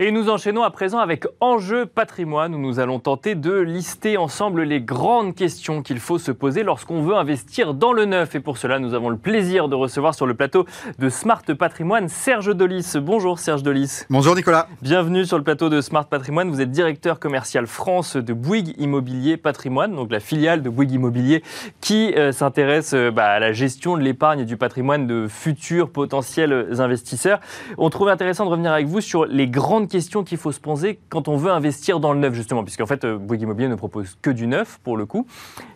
Et 0.06 0.12
nous 0.12 0.30
enchaînons 0.30 0.64
à 0.64 0.70
présent 0.70 1.00
avec 1.00 1.24
Enjeu 1.40 1.86
patrimoine 1.86 2.54
où 2.54 2.58
nous 2.58 2.82
allons 2.82 3.00
tenter 3.00 3.36
de 3.36 3.54
lister 3.54 4.18
ensemble 4.18 4.64
les 4.64 4.82
grandes 4.82 5.34
questions 5.34 5.82
qu'il 5.82 6.02
faut 6.02 6.20
se 6.20 6.34
poser 6.34 6.64
lorsqu'on 6.64 7.02
veut 7.04 7.16
investir 7.16 7.74
dans 7.74 7.94
le 7.94 8.04
neuf. 8.04 8.36
Et 8.36 8.42
pour 8.42 8.58
cela, 8.58 8.80
nous 8.80 8.96
avons 8.96 9.08
le 9.08 9.16
plaisir 9.16 9.70
de 9.70 9.76
recevoir 9.76 10.14
sur 10.14 10.26
le 10.26 10.34
plateau 10.34 10.66
de 11.00 11.08
Smart 11.08 11.42
Patrimoine 11.58 12.10
Serge 12.10 12.54
Delis. 12.54 12.96
Bonjour 13.02 13.40
Serge 13.40 13.64
Delis. 13.64 14.02
Bonjour 14.10 14.36
Nicolas. 14.36 14.68
Bienvenue 14.82 15.24
sur 15.24 15.38
le 15.38 15.44
plateau 15.46 15.70
de 15.70 15.80
Smart 15.80 16.06
Patrimoine. 16.06 16.50
Vous 16.50 16.60
êtes 16.60 16.72
directeur 16.72 17.18
commercial 17.18 17.66
France 17.66 18.18
de 18.18 18.34
Bouygues 18.34 18.76
Immobilier 18.80 19.38
Patrimoine, 19.38 19.96
donc 19.96 20.12
la 20.12 20.20
filiale 20.20 20.64
de 20.64 20.70
Bouygues 20.70 20.96
Immobilier 20.96 21.44
qui 21.80 22.14
euh, 22.16 22.34
s'intéresse 22.34 22.94
euh, 22.94 23.10
bah, 23.10 23.28
à 23.28 23.40
la 23.40 23.54
gestion 23.54 23.96
de 23.96 24.02
l'épargne 24.02 24.42
et 24.42 24.46
du 24.46 24.58
patrimoine 24.58 25.08
de 25.08 25.28
futurs 25.30 25.90
potentiels 25.90 26.68
investisseurs. 26.78 27.40
On 27.78 27.90
trouve 27.90 28.10
intéressant 28.10 28.44
de 28.44 28.50
revenir 28.50 28.74
avec 28.74 28.88
vous 28.88 29.00
sur 29.00 29.24
les 29.24 29.48
grandes 29.48 29.93
questions 29.94 30.24
qu'il 30.24 30.40
faut 30.40 30.52
se 30.52 30.60
poser 30.60 31.00
quand 31.10 31.28
on 31.28 31.38
veut 31.38 31.52
investir 31.52 32.00
dans 32.00 32.14
le 32.14 32.20
neuf, 32.20 32.34
justement, 32.34 32.64
puisqu'en 32.64 32.88
fait, 32.88 33.04
euh, 33.04 33.20
Bouygues 33.20 33.44
Immobilier 33.44 33.70
ne 33.70 33.76
propose 33.76 34.18
que 34.24 34.32
du 34.32 34.48
neuf, 34.48 34.80
pour 34.84 34.98
le 34.98 35.06
coup. 35.06 35.28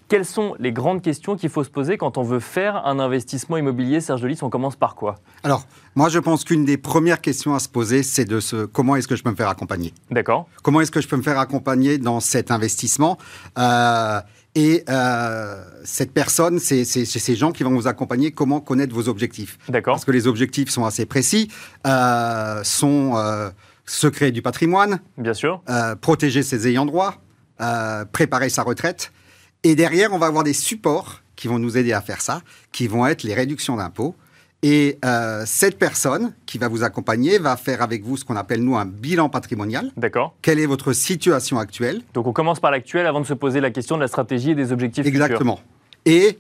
Quelles 0.08 0.26
sont 0.26 0.56
les 0.58 0.72
grandes 0.72 1.04
questions 1.04 1.36
qu'il 1.36 1.50
faut 1.50 1.64
se 1.64 1.70
poser 1.70 1.98
quand 1.98 2.18
on 2.18 2.24
veut 2.24 2.40
faire 2.40 2.88
un 2.88 2.98
investissement 2.98 3.58
immobilier? 3.58 4.02
Serge 4.02 4.22
Delis, 4.22 4.40
on 4.42 4.50
commence 4.50 4.76
par 4.76 4.96
quoi? 4.96 5.20
Alors, 5.44 5.68
moi, 5.94 6.10
je 6.10 6.18
pense 6.18 6.46
qu'une 6.46 6.66
des 6.66 6.78
premières 6.78 7.22
questions 7.22 7.54
à 7.54 7.60
se 7.60 7.70
poser, 7.70 8.02
c'est 8.02 8.26
de 8.26 8.40
se 8.40 8.66
comment 8.66 8.96
est-ce 8.96 9.08
que 9.08 9.16
je 9.16 9.22
peux 9.22 9.30
me 9.30 9.36
faire 9.36 9.50
accompagner? 9.50 9.94
D'accord. 10.10 10.48
Comment 10.64 10.82
est-ce 10.82 10.92
que 10.92 11.02
je 11.02 11.08
peux 11.08 11.18
me 11.18 11.22
faire 11.22 11.38
accompagner 11.38 12.00
dans 12.00 12.20
cet 12.20 12.50
investissement? 12.50 13.20
Euh, 13.60 14.20
et 14.56 14.84
euh, 14.90 15.64
cette 15.84 16.12
personne, 16.12 16.58
c'est 16.58 16.86
ces 16.86 17.36
gens 17.36 17.52
qui 17.52 17.62
vont 17.62 17.76
vous 17.76 17.88
accompagner, 17.88 18.32
comment 18.32 18.62
connaître 18.62 18.96
vos 18.96 19.10
objectifs. 19.10 19.60
D'accord. 19.70 19.94
Parce 19.96 20.06
que 20.06 20.12
les 20.12 20.26
objectifs 20.26 20.70
sont 20.70 20.86
assez 20.86 21.06
précis, 21.06 21.52
euh, 21.86 22.64
sont 22.64 23.14
secret 23.88 24.32
du 24.32 24.42
patrimoine. 24.44 25.00
Bien 25.18 25.34
sûr. 25.34 25.64
Euh, 25.70 25.96
protéger 25.96 26.44
ses 26.44 26.68
ayants 26.68 26.86
droit, 26.86 27.16
euh, 27.62 28.06
préparer 28.06 28.50
sa 28.50 28.62
retraite. 28.62 29.12
Et 29.64 29.76
derrière, 29.76 30.14
on 30.14 30.20
va 30.20 30.28
avoir 30.28 30.44
des 30.44 30.54
supports 30.54 31.22
qui 31.36 31.48
vont 31.48 31.58
nous 31.58 31.78
aider 31.78 31.94
à 31.94 32.02
faire 32.02 32.22
ça, 32.22 32.42
qui 32.72 32.88
vont 32.88 33.08
être 33.08 33.24
les 33.24 33.34
réductions 33.34 33.78
d'impôts. 33.78 34.16
Et 34.64 34.98
euh, 35.06 35.44
cette 35.46 35.78
personne 35.78 36.34
qui 36.48 36.58
va 36.58 36.68
vous 36.68 36.84
accompagner 36.84 37.38
va 37.38 37.56
faire 37.58 37.82
avec 37.82 38.04
vous 38.04 38.18
ce 38.18 38.26
qu'on 38.26 38.36
appelle, 38.36 38.64
nous, 38.64 38.76
un 38.76 38.86
bilan 38.86 39.30
patrimonial. 39.30 39.92
D'accord. 39.98 40.36
Quelle 40.42 40.60
est 40.60 40.66
votre 40.66 40.94
situation 40.94 41.60
actuelle? 41.60 42.02
Donc 42.14 42.26
on 42.26 42.34
commence 42.34 42.60
par 42.60 42.72
l'actuel 42.72 43.06
avant 43.06 43.22
de 43.22 43.26
se 43.26 43.36
poser 43.36 43.62
la 43.62 43.70
question 43.70 43.96
de 43.96 44.02
la 44.02 44.08
stratégie 44.08 44.52
et 44.52 44.56
des 44.56 44.72
objectifs 44.72 45.06
Exactement. 45.06 45.60
Et 46.06 46.40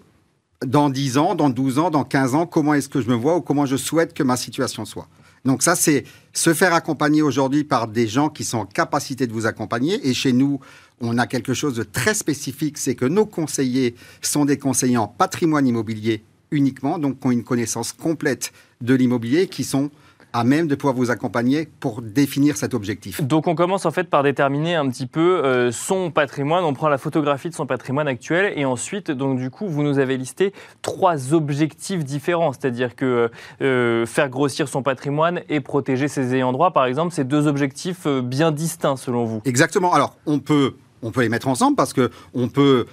dans 0.66 0.90
10 0.90 1.18
ans, 1.20 1.36
dans 1.36 1.52
12 1.52 1.78
ans, 1.78 1.90
dans 1.92 2.04
15 2.04 2.34
ans, 2.34 2.46
comment 2.48 2.74
est-ce 2.74 2.90
que 2.90 3.02
je 3.02 3.10
me 3.10 3.16
vois 3.16 3.36
ou 3.36 3.42
comment 3.42 3.68
je 3.68 3.76
souhaite 3.76 4.16
que 4.16 4.24
ma 4.24 4.36
situation 4.36 4.86
soit? 4.86 5.08
Donc 5.46 5.62
ça, 5.62 5.76
c'est 5.76 6.04
se 6.38 6.54
faire 6.54 6.76
accompagner 6.76 7.24
aujourd'hui 7.24 7.64
par 7.64 7.88
des 7.88 8.08
gens 8.08 8.30
qui 8.30 8.44
sont 8.44 8.60
en 8.60 8.66
capacité 8.68 9.26
de 9.26 9.34
vous 9.34 9.48
accompagner. 9.48 10.08
Et 10.08 10.14
chez 10.14 10.34
nous, 10.34 10.60
on 11.02 11.18
a 11.18 11.26
quelque 11.26 11.56
chose 11.56 11.74
de 11.74 11.82
très 11.82 12.14
spécifique, 12.14 12.78
c'est 12.78 12.94
que 12.94 13.06
nos 13.06 13.26
conseillers 13.26 13.96
sont 14.22 14.46
des 14.46 14.60
conseillers 14.60 14.98
en 14.98 15.08
patrimoine 15.08 15.66
immobilier 15.66 16.24
uniquement, 16.52 17.00
donc 17.00 17.20
qui 17.20 17.26
ont 17.26 17.32
une 17.32 17.44
connaissance 17.44 17.92
complète 17.92 18.54
de 18.82 18.94
l'immobilier, 18.94 19.48
qui 19.48 19.64
sont 19.64 19.90
à 20.38 20.44
même 20.44 20.68
de 20.68 20.76
pouvoir 20.76 20.94
vous 20.94 21.10
accompagner 21.10 21.68
pour 21.80 22.04
définir 22.04 22.58
cet 22.58 22.76
objectif. 22.76 23.24
Donc 23.24 23.48
on 23.48 23.56
commence 23.56 23.88
en 23.88 23.92
fait 23.92 24.04
par 24.04 24.22
déterminer 24.22 24.76
un 24.76 24.88
petit 24.88 25.08
peu 25.08 25.44
euh, 25.44 25.72
son 25.72 26.12
patrimoine, 26.12 26.64
on 26.64 26.76
prend 26.76 26.90
la 26.90 27.00
photographie 27.00 27.50
de 27.50 27.56
son 27.56 27.66
patrimoine 27.66 28.08
actuel 28.08 28.54
et 28.56 28.64
ensuite 28.64 29.10
donc 29.10 29.40
du 29.40 29.50
coup 29.50 29.68
vous 29.68 29.82
nous 29.82 29.98
avez 29.98 30.16
listé 30.16 30.54
trois 30.84 31.34
objectifs 31.34 32.04
différents, 32.04 32.54
c'est-à-dire 32.54 32.96
que 32.96 33.32
euh, 33.64 34.06
faire 34.06 34.30
grossir 34.30 34.70
son 34.70 34.84
patrimoine 34.84 35.42
et 35.50 35.60
protéger 35.60 36.08
ses 36.08 36.36
ayants 36.36 36.52
droit 36.52 36.70
par 36.70 36.86
exemple, 36.86 37.16
c'est 37.16 37.28
deux 37.28 37.48
objectifs 37.48 38.06
euh, 38.06 38.22
bien 38.22 38.52
distincts 38.52 38.98
selon 38.98 39.26
vous. 39.26 39.42
Exactement. 39.44 39.92
Alors 39.92 40.18
on 40.28 40.38
peut 40.38 40.76
on 41.02 41.10
peut 41.10 41.22
les 41.22 41.30
mettre 41.30 41.48
ensemble 41.48 41.76
parce 41.76 41.94
que 41.94 42.12
on 42.34 42.48
peut 42.48 42.86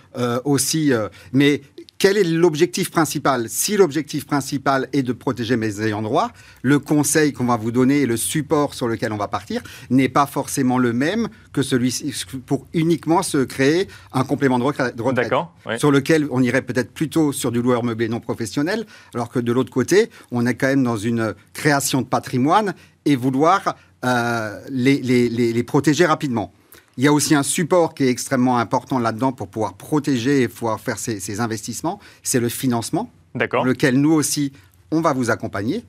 aussi, 0.44 0.92
mais 1.32 1.62
quel 2.04 2.18
est 2.18 2.24
l'objectif 2.24 2.90
principal? 2.90 3.48
Si 3.48 3.78
l'objectif 3.78 4.26
principal 4.26 4.90
est 4.92 5.02
de 5.02 5.14
protéger 5.14 5.56
mes 5.56 5.80
ayants 5.80 6.02
droit, 6.02 6.32
le 6.60 6.78
conseil 6.78 7.32
qu'on 7.32 7.46
va 7.46 7.56
vous 7.56 7.72
donner 7.72 8.02
et 8.02 8.06
le 8.06 8.18
support 8.18 8.74
sur 8.74 8.88
lequel 8.88 9.10
on 9.10 9.16
va 9.16 9.26
partir 9.26 9.62
n'est 9.88 10.10
pas 10.10 10.26
forcément 10.26 10.76
le 10.76 10.92
même 10.92 11.30
que 11.54 11.62
celui 11.62 12.12
pour 12.44 12.66
uniquement 12.74 13.22
se 13.22 13.38
créer 13.38 13.88
un 14.12 14.24
complément 14.24 14.58
de 14.58 14.64
retraite. 14.64 14.96
D'accord. 14.96 15.54
Sur 15.78 15.90
lequel 15.90 16.28
on 16.30 16.42
irait 16.42 16.60
peut-être 16.60 16.92
plutôt 16.92 17.32
sur 17.32 17.50
du 17.50 17.62
loueur 17.62 17.82
meublé 17.82 18.10
non 18.10 18.20
professionnel, 18.20 18.84
alors 19.14 19.30
que 19.30 19.38
de 19.38 19.50
l'autre 19.50 19.72
côté, 19.72 20.10
on 20.30 20.44
est 20.44 20.56
quand 20.56 20.66
même 20.66 20.84
dans 20.84 20.98
une 20.98 21.34
création 21.54 22.02
de 22.02 22.06
patrimoine 22.06 22.74
et 23.06 23.16
vouloir 23.16 23.76
euh, 24.04 24.60
les, 24.68 24.98
les, 25.00 25.30
les 25.30 25.62
protéger 25.62 26.04
rapidement. 26.04 26.52
Il 26.96 27.04
y 27.04 27.08
a 27.08 27.12
aussi 27.12 27.34
un 27.34 27.42
support 27.42 27.94
qui 27.94 28.04
est 28.04 28.08
extrêmement 28.08 28.58
important 28.58 28.98
là-dedans 28.98 29.32
pour 29.32 29.48
pouvoir 29.48 29.74
protéger 29.74 30.42
et 30.42 30.48
pouvoir 30.48 30.80
faire 30.80 30.98
ces, 30.98 31.40
investissements. 31.40 31.98
C'est 32.22 32.40
le 32.40 32.48
financement, 32.48 33.10
D'accord. 33.34 33.64
lequel 33.64 34.00
nous 34.00 34.12
aussi, 34.12 34.52
on 34.90 35.00
va 35.00 35.12
vous 35.12 35.30
accompagner. 35.30 35.84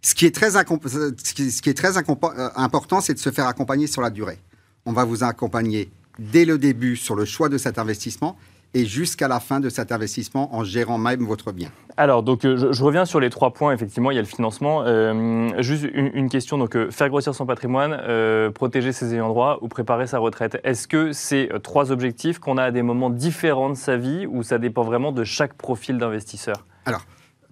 Ce 0.00 0.14
qui 0.14 0.24
est 0.24 0.34
très, 0.34 0.50
ce 0.50 1.62
qui 1.62 1.70
est 1.70 1.74
très 1.74 1.98
euh, 1.98 2.48
important, 2.56 3.00
c'est 3.00 3.14
de 3.14 3.18
se 3.18 3.30
faire 3.30 3.46
accompagner 3.46 3.86
sur 3.86 4.00
la 4.02 4.10
durée. 4.10 4.38
On 4.86 4.92
va 4.92 5.04
vous 5.04 5.24
accompagner 5.24 5.90
dès 6.18 6.44
le 6.44 6.58
début 6.58 6.96
sur 6.96 7.16
le 7.16 7.24
choix 7.24 7.48
de 7.48 7.58
cet 7.58 7.78
investissement 7.78 8.38
et 8.74 8.84
jusqu'à 8.84 9.28
la 9.28 9.40
fin 9.40 9.60
de 9.60 9.68
cet 9.68 9.92
investissement 9.92 10.54
en 10.54 10.64
gérant 10.64 10.98
même 10.98 11.24
votre 11.24 11.52
bien. 11.52 11.70
Alors, 11.96 12.22
donc, 12.22 12.44
euh, 12.44 12.72
je, 12.72 12.84
reviens 12.84 13.06
sur 13.06 13.20
les 13.20 13.30
trois 13.30 13.52
points. 13.52 13.72
Effectivement, 13.72 14.10
il 14.10 14.16
y 14.16 14.18
a 14.18 14.22
le 14.22 14.28
financement. 14.28 14.82
Euh, 14.84 15.50
juste 15.62 15.86
une, 15.94 16.28
question. 16.28 16.58
Donc, 16.58 16.76
euh, 16.76 16.90
faire 16.90 17.08
grossir 17.08 17.34
son 17.34 17.46
patrimoine, 17.46 17.98
protéger 18.52 18.92
ses 18.92 19.14
ayants 19.14 19.28
droit 19.28 19.58
ou 19.62 19.68
préparer 19.68 20.06
sa 20.06 20.18
retraite. 20.18 20.60
Est-ce 20.62 20.88
que 20.88 21.12
c'est 21.12 21.48
trois 21.62 21.92
objectifs 21.92 22.38
qu'on 22.38 22.58
a 22.58 22.64
à 22.64 22.70
des 22.70 22.82
moments 22.82 23.10
différents 23.10 23.70
de 23.70 23.74
sa 23.74 23.96
vie 23.96 24.26
ou 24.26 24.42
ça 24.42 24.58
dépend 24.58 24.82
vraiment 24.82 25.12
de 25.12 25.24
chaque 25.24 25.54
profil 25.54 25.98
d'investisseur? 25.98 26.66
Alors, 26.84 27.02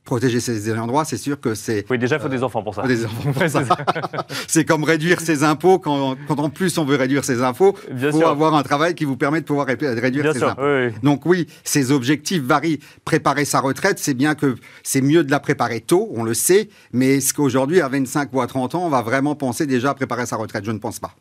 protéger 0.05 0.41
ses 0.41 0.73
endroits, 0.79 1.05
c'est 1.05 1.17
sûr 1.17 1.41
que 1.41 1.55
c'est. 1.55 1.87
Oui, 1.91 1.99
déjà, 1.99 2.17
il 2.17 2.23
faut 2.23 2.29
des 2.29 2.43
enfants 2.43 2.63
pour 2.63 2.75
ça. 2.75 2.83
Des 2.83 3.05
enfants 3.05 3.33
c'est 4.49 4.65
comme 4.65 4.85
réduire 4.85 5.21
ses 5.21 5.43
impôts. 5.45 5.79
Quand, 5.79 6.17
quand, 6.29 6.39
en 6.39 6.51
plus 6.51 6.77
on 6.79 6.85
veut 6.85 6.97
réduire 6.97 7.25
ses 7.25 7.43
impôts, 7.43 7.77
il 7.91 8.11
faut 8.11 8.27
avoir 8.27 8.55
un 8.55 8.63
travail 8.63 8.95
qui 8.95 9.05
vous 9.05 9.17
permet 9.17 9.41
de 9.41 9.47
pouvoir 9.47 9.67
réduire 9.67 10.33
ses 10.33 10.43
impôts. 10.43 10.63
Donc 11.03 11.27
oui, 11.27 11.47
ces 11.65 11.91
objectifs 11.91 12.43
varient. 12.43 12.81
Préparer 13.05 13.45
sa 13.45 13.61
retraite, 13.61 13.99
c'est 13.99 14.15
bien 14.15 14.35
que 14.35 14.57
c'est 14.83 15.01
mieux 15.01 15.25
de 15.25 15.31
la 15.31 15.41
préparer 15.41 15.81
tôt, 15.81 16.09
on 16.15 16.23
le 16.23 16.35
sait, 16.35 16.69
mais 16.93 17.17
est-ce 17.17 17.35
qu'aujourd'hui, 17.35 17.81
à 17.81 17.89
25 17.89 18.33
ou 18.33 18.41
à 18.41 18.47
30 18.47 18.75
ans, 18.75 18.87
on 18.87 18.89
va 18.89 19.03
vraiment 19.03 19.35
penser 19.35 19.67
déjà 19.67 19.91
à 19.91 19.95
préparer 19.95 20.27
sa 20.27 20.37
retraite? 20.37 20.65
Je 20.65 20.73
ne 20.73 20.79
pense 20.79 20.99
pas. 20.99 21.15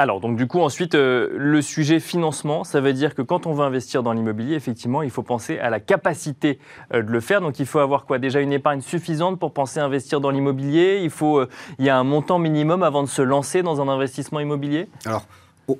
Alors, 0.00 0.20
donc 0.20 0.38
du 0.38 0.46
coup, 0.46 0.60
ensuite, 0.60 0.94
euh, 0.94 1.28
le 1.36 1.60
sujet 1.60 2.00
financement, 2.00 2.64
ça 2.64 2.80
veut 2.80 2.94
dire 2.94 3.14
que 3.14 3.20
quand 3.20 3.46
on 3.46 3.52
veut 3.52 3.66
investir 3.66 4.02
dans 4.02 4.14
l'immobilier, 4.14 4.54
effectivement, 4.54 5.02
il 5.02 5.10
faut 5.10 5.22
penser 5.22 5.58
à 5.58 5.68
la 5.68 5.78
capacité 5.78 6.58
euh, 6.94 7.02
de 7.02 7.10
le 7.10 7.20
faire. 7.20 7.42
Donc, 7.42 7.58
il 7.58 7.66
faut 7.66 7.80
avoir 7.80 8.06
quoi? 8.06 8.18
Déjà 8.18 8.40
une 8.40 8.54
épargne 8.54 8.80
suffisante 8.80 9.38
pour 9.38 9.52
penser 9.52 9.78
à 9.78 9.84
investir 9.84 10.22
dans 10.22 10.30
l'immobilier. 10.30 11.00
Il 11.02 11.10
faut, 11.10 11.40
euh, 11.40 11.50
il 11.78 11.84
y 11.84 11.90
a 11.90 11.98
un 11.98 12.04
montant 12.04 12.38
minimum 12.38 12.82
avant 12.82 13.02
de 13.02 13.10
se 13.10 13.20
lancer 13.20 13.62
dans 13.62 13.82
un 13.82 13.88
investissement 13.88 14.40
immobilier? 14.40 14.88
Alors, 15.04 15.26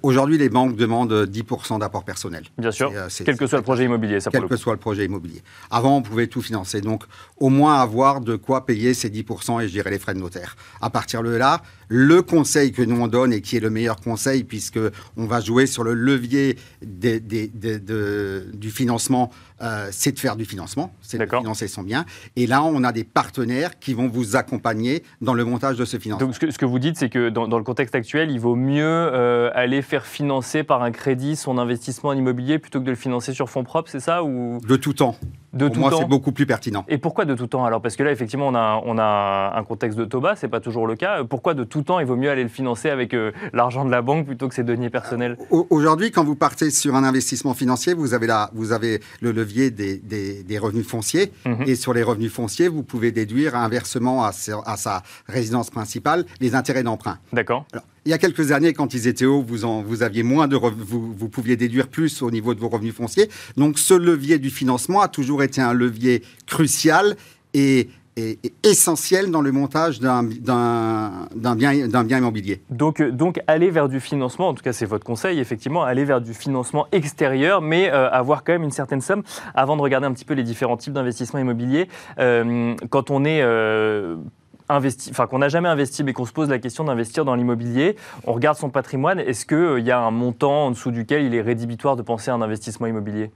Aujourd'hui, 0.03 0.39
les 0.39 0.49
banques 0.49 0.77
demandent 0.77 1.13
10% 1.13 1.79
d'apport 1.79 2.05
personnel. 2.05 2.45
Bien 2.59 2.71
sûr, 2.71 2.93
quel 3.25 3.37
que 3.37 3.47
soit 3.47 3.59
le 3.59 3.65
projet 3.65 3.85
immobilier. 3.85 4.21
Ça 4.21 4.31
quel 4.31 4.47
que 4.47 4.57
soit 4.57 4.73
le 4.73 4.79
projet 4.79 5.05
immobilier. 5.05 5.43
Avant, 5.71 5.97
on 5.97 6.03
pouvait 6.03 6.27
tout 6.27 6.43
financer. 6.43 6.81
Donc, 6.81 7.05
au 7.39 7.49
moins 7.49 7.81
avoir 7.81 8.21
de 8.21 8.37
quoi 8.37 8.67
payer 8.67 8.95
ces 8.95 9.11
10% 9.11 9.63
et 9.63 9.69
je 9.69 9.73
dirais 9.73 9.91
les 9.91 9.99
frais 9.99 10.15
de 10.15 10.21
notaire. 10.21 10.57
À 10.81 10.91
partir 10.91 11.23
de 11.23 11.31
là, 11.31 11.63
le 11.91 12.23
conseil 12.23 12.71
que 12.71 12.83
nous 12.83 13.01
on 13.01 13.09
donne 13.09 13.33
et 13.33 13.43
qui 13.43 13.57
est 13.57 13.61
le 13.61 13.69
meilleur 13.69 14.01
conseil, 14.01 14.45
puisque 14.45 14.79
on 15.17 15.27
va 15.27 15.41
jouer 15.41 15.67
sur 15.67 15.83
le 15.83 15.93
levier 15.93 16.57
du 16.83 17.51
financement 18.71 19.31
euh, 19.63 19.89
c'est 19.91 20.13
de 20.13 20.19
faire 20.19 20.37
du 20.37 20.47
financement, 20.47 20.95
c'est 21.03 21.19
de 21.19 21.27
financer 21.27 21.69
son 21.69 21.83
bien. 21.83 22.07
Et 22.35 22.47
là, 22.47 22.63
on 22.63 22.83
a 22.83 22.93
des 22.93 23.05
partenaires 23.05 23.79
qui 23.79 23.93
vont 23.93 24.09
vous 24.09 24.35
accompagner 24.35 25.03
dans 25.21 25.35
le 25.35 25.45
montage 25.45 25.77
de 25.77 25.85
ce 25.85 25.99
financement. 25.99 26.29
Donc, 26.29 26.35
ce 26.35 26.59
que, 26.59 26.65
vous 26.65 26.79
dites, 26.79 26.97
c'est 26.97 27.11
que 27.11 27.29
dans, 27.29 27.47
le 27.47 27.65
contexte 27.65 27.95
actuel, 27.95 28.31
il 28.31 28.41
vaut 28.41 28.57
mieux 28.57 28.83
euh, 28.85 29.51
aller 29.53 29.83
faire 29.83 30.07
financer 30.07 30.63
par 30.63 30.83
un 30.83 30.93
crédit 30.93 31.37
son 31.37 31.59
investissement 31.59 32.11
en 32.11 32.17
immobilier 32.17 32.59
plutôt 32.59 32.81
que 32.81 32.87
de 32.87 32.91
le 32.91 32.97
financer 32.97 33.35
sur 33.35 33.51
fonds 33.51 33.65
propres, 33.65 33.91
c'est 33.91 34.01
ça 34.01 34.25
ou... 34.25 34.61
De 34.67 34.77
tout 34.77 34.95
temps. 34.95 35.17
De 35.53 35.67
Pour 35.69 35.79
moi, 35.79 35.93
c'est 35.99 36.09
beaucoup 36.09 36.31
plus 36.31 36.47
pertinent. 36.47 36.85
Et 36.89 36.99
pourquoi 36.99 37.25
de 37.25 37.35
tout 37.35 37.49
temps? 37.49 37.65
Alors 37.65 37.83
Parce 37.83 37.97
que 37.97 38.05
là, 38.05 38.13
effectivement, 38.13 38.47
on 38.47 38.55
a, 38.55 38.81
on 38.85 38.99
a 38.99 39.53
un 39.57 39.65
contexte 39.65 39.99
de 39.99 40.05
Toba, 40.05 40.37
c'est 40.37 40.49
pas 40.49 40.61
toujours 40.61 40.87
le 40.87 40.95
cas. 40.95 41.25
Pourquoi 41.25 41.55
de 41.55 41.65
tout 41.65 41.83
temps, 41.83 41.99
il 41.99 42.07
vaut 42.07 42.17
mieux 42.17 42.31
aller 42.31 42.45
le 42.45 42.49
financer 42.49 42.89
avec 42.89 43.15
euh, 43.15 43.33
l'argent 43.53 43.85
de 43.85 43.91
la 43.91 44.01
banque 44.01 44.27
plutôt 44.27 44.49
que 44.49 44.55
ses 44.55 44.63
deniers 44.63 44.91
personnels? 44.91 45.37
Aujourd'hui, 45.51 46.13
quand 46.13 46.23
vous 46.23 46.37
partez 46.37 46.71
sur 46.71 46.95
un 46.95 47.03
investissement 47.03 47.55
financier, 47.55 47.95
vous 47.95 48.15
avez, 48.15 48.29
la, 48.29 48.51
vous 48.55 48.71
avez 48.71 49.01
le 49.21 49.33
levier 49.33 49.71
des, 49.71 49.99
des, 49.99 50.59
revenus 50.59 50.87
fonciers. 50.87 51.33
Mhm. 51.45 51.65
Et 51.67 51.75
sur 51.75 51.95
les 51.95 52.03
revenus 52.03 52.33
fonciers, 52.33 52.69
vous 52.69 52.85
pouvez 52.85 53.11
déduire 53.11 53.57
inversement 53.57 54.25
à, 54.25 54.29
à 54.29 54.77
sa 54.77 55.03
résidence 55.27 55.71
principale 55.71 56.27
les 56.41 56.55
intérêts 56.55 56.85
d'emprunt. 56.85 57.19
D'accord. 57.33 57.65
Il 58.11 58.13
y 58.13 58.17
a 58.17 58.19
quelques 58.19 58.51
années, 58.51 58.73
quand 58.73 58.93
ils 58.93 59.07
étaient 59.07 59.25
hauts, 59.25 59.41
vous, 59.41 59.65
en, 59.65 59.85
aviez 60.01 60.25
moins 60.25 60.49
de 60.49 60.57
vous, 60.57 61.15
vous 61.17 61.29
pouviez 61.29 61.55
déduire 61.57 61.87
plus 61.87 62.23
au 62.23 62.33
niveau 62.33 62.55
de 62.55 62.59
vos 62.59 62.69
revenus 62.69 62.93
fonciers. 62.93 63.31
Donc 63.57 63.79
ce 63.79 63.95
levier 63.95 64.41
du 64.41 64.51
financement 64.51 65.01
a 65.01 65.07
toujours 65.07 65.45
été 65.45 65.61
un 65.61 65.73
levier 65.73 66.25
crucial 66.45 67.15
et 67.55 67.89
essentiel 68.65 69.31
dans 69.31 69.43
le 69.43 69.53
montage 69.53 70.01
d'un 70.01 70.25
bien, 71.55 72.19
immobilier. 72.19 72.63
Donc, 72.69 73.01
donc, 73.01 73.41
aller 73.47 73.71
vers 73.71 73.89
du 73.89 74.01
financement, 74.01 74.49
en 74.49 74.55
tout 74.55 74.65
cas 74.65 74.73
c'est 74.73 74.87
votre 74.87 75.05
conseil, 75.05 75.39
effectivement, 75.39 75.85
aller 75.85 76.05
vers 76.05 76.21
du 76.21 76.35
financement 76.35 76.89
extérieur, 76.91 77.63
mais 77.63 77.89
avoir 77.91 78.43
quand 78.43 78.55
même 78.55 78.65
une 78.65 78.73
certaine 78.73 79.03
somme 79.03 79.23
avant 79.55 79.77
de 79.77 79.83
regarder 79.83 80.09
un 80.09 80.13
petit 80.13 80.25
peu 80.25 80.35
les 80.35 80.43
différents 80.43 80.77
types 80.77 80.95
d'investissements 80.95 81.39
immobiliers. 81.39 81.87
quand 82.17 83.11
on 83.11 83.25
est 83.25 83.41
investi, 84.71 85.11
enfin 85.11 85.27
qu'on 85.27 85.39
n'a 85.39 85.49
jamais 85.49 85.69
investi, 85.69 86.05
mais 86.05 86.13
qu'on 86.13 86.27
se 86.27 86.33
pose 86.33 86.49
la 86.49 86.59
question 86.59 86.85
d'investir 86.85 87.25
dans 87.25 87.35
l'immobilier, 87.35 87.97
on 88.27 88.33
regarde 88.33 88.57
son 88.57 88.71
patrimoine. 88.71 89.19
Est-ce 89.19 89.47
qu'il 89.47 89.57
euh, 89.57 89.81
y 89.81 89.91
a 89.91 90.01
un 90.01 90.11
montant 90.11 90.67
en 90.67 90.71
dessous 90.71 90.91
duquel 90.91 91.23
il 91.25 91.35
est 91.35 91.43
rédhibitoire 91.43 91.97
de 91.97 92.03
penser 92.03 92.31
à 92.31 92.35
un 92.35 92.43
investissement 92.43 92.87
immobilier? 92.87 93.31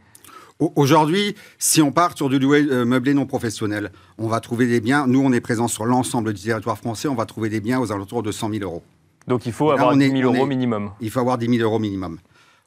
Aujourd'hui, 0.76 1.34
si 1.58 1.82
on 1.82 1.90
part 1.90 2.16
sur 2.16 2.28
du 2.28 2.38
louer 2.38 2.64
euh, 2.70 2.84
meublé 2.84 3.12
non 3.12 3.26
professionnel, 3.26 3.90
on 4.18 4.28
va 4.28 4.38
trouver 4.38 4.66
des 4.66 4.80
biens. 4.80 5.06
Nous, 5.08 5.20
on 5.20 5.32
est 5.32 5.40
présent 5.40 5.66
sur 5.66 5.84
l'ensemble 5.84 6.32
du 6.32 6.42
territoire 6.42 6.78
français. 6.78 7.08
On 7.08 7.16
va 7.16 7.26
trouver 7.26 7.48
des 7.48 7.60
biens 7.60 7.80
aux 7.80 7.90
alentours 7.90 8.22
de 8.22 8.30
100 8.30 8.50
000 8.50 8.62
euros. 8.62 8.82
Donc 9.26 9.46
il 9.46 9.52
faut 9.52 9.70
avoir 9.70 9.96
10 9.96 10.10
000 10.10 10.32
euros 10.32 10.46
minimum. 10.46 10.92
Il 11.00 11.10
faut 11.10 11.18
avoir 11.18 11.38
10 11.38 11.56
000 11.56 11.62
euros 11.62 11.80
minimum. 11.80 12.18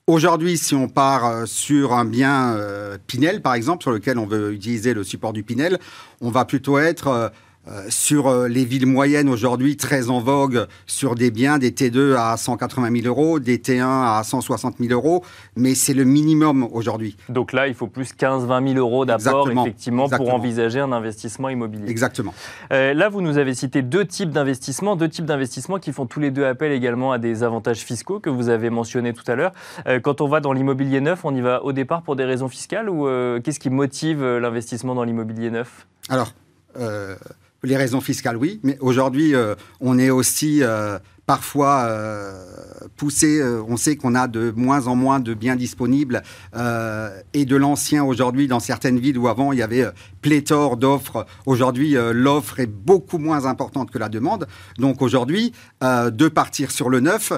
Aujourd'hui, 0.06 0.58
si 0.58 0.76
on 0.76 0.90
part 0.90 1.26
euh, 1.26 1.46
sur 1.46 1.94
un 1.94 2.04
bien 2.04 2.58
Pinel, 3.08 3.42
par 3.42 3.54
exemple, 3.54 3.84
sur 3.84 3.92
lequel 3.92 4.18
on 4.18 4.26
veut 4.26 4.54
utiliser 4.54 4.94
le 4.94 5.04
support 5.04 5.32
du 5.32 5.44
Pinel, 5.44 5.80
on 6.20 6.30
va 6.30 6.44
plutôt 6.44 6.78
être 6.80 7.32
sur 7.90 8.28
euh, 8.28 8.48
les 8.48 8.66
villes 8.66 8.86
moyennes 8.86 9.30
aujourd'hui, 9.30 9.78
très 9.78 10.10
en 10.10 10.20
vogue, 10.20 10.68
sur 10.86 11.16
des 11.16 11.32
biens, 11.32 11.58
des 11.58 11.72
T2 11.72 12.16
à 12.16 12.38
180 12.38 13.02
000 13.02 13.08
euros, 13.08 13.40
des 13.40 13.58
T1 13.58 13.84
à 13.84 14.22
160 14.24 14.76
000 14.80 14.94
euros, 14.94 15.24
mais 15.56 15.76
c'est 15.76 15.94
le 15.94 16.04
minimum 16.04 16.68
aujourd'hui. 16.72 17.18
Donc 17.30 17.54
là, 17.54 17.68
il 17.68 17.74
faut 17.74 17.88
plus 17.88 18.14
15-20 18.14 18.74
000 18.74 18.80
euros 18.80 19.06
d'apport, 19.06 19.50
effectivement, 19.50 20.10
pour 20.10 20.34
envisager 20.34 20.80
un 20.80 20.92
investissement 20.92 21.50
immobilier. 21.50 21.90
Exactement. 21.90 22.34
Euh, 22.72 22.94
là, 22.94 23.10
vous 23.10 23.22
nous 23.22 23.38
avez 23.38 23.54
cité 23.54 23.82
deux 23.82 24.06
types 24.06 24.32
d'investissements, 24.32 24.96
deux 24.96 25.10
types 25.10 25.26
d'investissements 25.26 25.80
qui 25.80 25.92
font 25.92 26.06
tous 26.06 26.20
les 26.20 26.32
deux 26.32 26.46
appel 26.46 26.72
également 26.72 27.12
à 27.12 27.18
des 27.18 27.44
avantages 27.44 27.80
fiscaux 27.80 28.20
que 28.20 28.30
vous 28.30 28.50
avez 28.50 28.70
mentionnés 28.70 29.14
tout 29.14 29.30
à 29.30 29.36
l'heure. 29.36 29.52
quand 30.04 30.22
on 30.22 30.28
va 30.28 30.40
dans 30.40 30.54
l'immobilier 30.54 31.02
neuf, 31.02 31.26
on 31.26 31.36
y 31.36 31.42
va 31.42 31.64
au 31.64 31.74
départ 31.74 32.02
pour 32.02 32.16
des 32.16 32.26
raisons 32.26 32.48
fiscales 32.48 32.90
ou 32.90 33.08
qu'est-ce 33.42 33.60
qui 33.60 33.70
motive 33.70 34.24
l'investissement 34.24 34.96
dans 34.96 35.04
l'immobilier 35.04 35.52
neuf? 35.52 35.88
Alors, 36.10 36.34
les 37.64 37.78
raisons 37.78 38.02
fiscales, 38.02 38.38
oui, 38.38 38.60
mais 38.64 38.78
aujourd'hui, 38.80 39.36
euh, 39.36 39.56
on 39.80 39.98
est 39.98 40.10
aussi 40.10 40.60
euh, 40.62 41.00
parfois 41.28 41.86
euh, 41.88 42.44
poussé. 42.96 43.44
on 43.68 43.78
sait 43.78 43.96
qu'on 43.96 44.16
a 44.16 44.28
de 44.28 44.52
moins 44.56 44.88
en 44.88 44.96
moins 44.96 45.20
de 45.20 45.36
biens 45.36 45.56
disponibles 45.56 46.24
et 47.34 47.46
de 47.46 47.56
l'ancien 47.56 48.04
aujourd'hui 48.04 48.48
dans 48.48 48.60
certaines 48.60 48.98
villes 48.98 49.20
où 49.20 49.28
avant 49.28 49.52
il 49.52 49.60
y 49.60 49.62
avait 49.62 49.86
pléthore 50.22 50.78
d'offres. 50.78 51.28
Aujourd'hui, 51.46 51.96
l'offre 52.14 52.60
est 52.60 52.68
beaucoup 52.68 53.20
moins 53.20 53.46
importante 53.46 53.92
que 53.92 54.00
la 54.00 54.10
demande. 54.10 54.48
Donc 54.80 55.04
aujourd'hui, 55.04 55.54
de 55.82 56.28
partir 56.28 56.72
sur 56.72 56.90
le 56.90 57.02
neuf, 57.02 57.34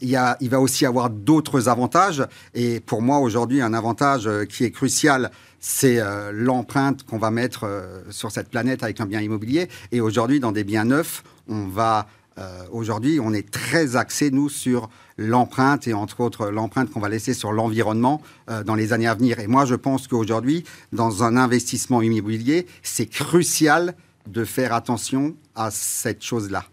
il, 0.00 0.08
y 0.08 0.16
a, 0.16 0.36
il 0.40 0.50
va 0.50 0.60
aussi 0.60 0.86
avoir 0.86 1.10
d'autres 1.10 1.68
avantages. 1.68 2.22
Et 2.54 2.78
pour 2.80 3.02
moi, 3.02 3.18
aujourd'hui, 3.18 3.60
un 3.60 3.74
avantage 3.74 4.28
qui 4.48 4.64
est 4.64 4.70
crucial 4.70 5.30
c'est 5.66 5.98
euh, 5.98 6.30
l'empreinte 6.32 7.02
qu'on 7.02 7.18
va 7.18 7.30
mettre 7.32 7.64
euh, 7.64 8.02
sur 8.10 8.30
cette 8.30 8.48
planète 8.48 8.84
avec 8.84 9.00
un 9.00 9.06
bien 9.06 9.20
immobilier. 9.20 9.68
Et 9.90 10.00
aujourd'hui, 10.00 10.38
dans 10.38 10.52
des 10.52 10.62
biens 10.62 10.84
neufs, 10.84 11.24
on 11.48 11.66
va 11.66 12.06
euh, 12.38 12.64
aujourd'hui, 12.70 13.18
on 13.22 13.32
est 13.32 13.50
très 13.50 13.96
axé 13.96 14.30
nous 14.30 14.48
sur 14.48 14.88
l'empreinte 15.16 15.88
et 15.88 15.94
entre 15.94 16.20
autres 16.20 16.48
l'empreinte 16.48 16.90
qu'on 16.90 17.00
va 17.00 17.08
laisser 17.08 17.34
sur 17.34 17.52
l'environnement 17.52 18.20
dans 18.66 18.74
les 18.74 18.92
années 18.92 19.06
à 19.06 19.14
venir. 19.14 19.40
Et 19.40 19.46
moi, 19.46 19.64
je 19.64 19.74
pense 19.74 20.08
qu'aujourd'hui, 20.08 20.64
dans 20.92 21.24
un 21.24 21.38
investissement 21.38 22.02
immobilier, 22.02 22.66
c'est 22.82 23.06
crucial 23.06 23.94
de 24.26 24.44
faire 24.44 24.74
attention 24.74 25.34
à 25.54 25.70
cette 25.70 26.22
chose-là. 26.22 26.64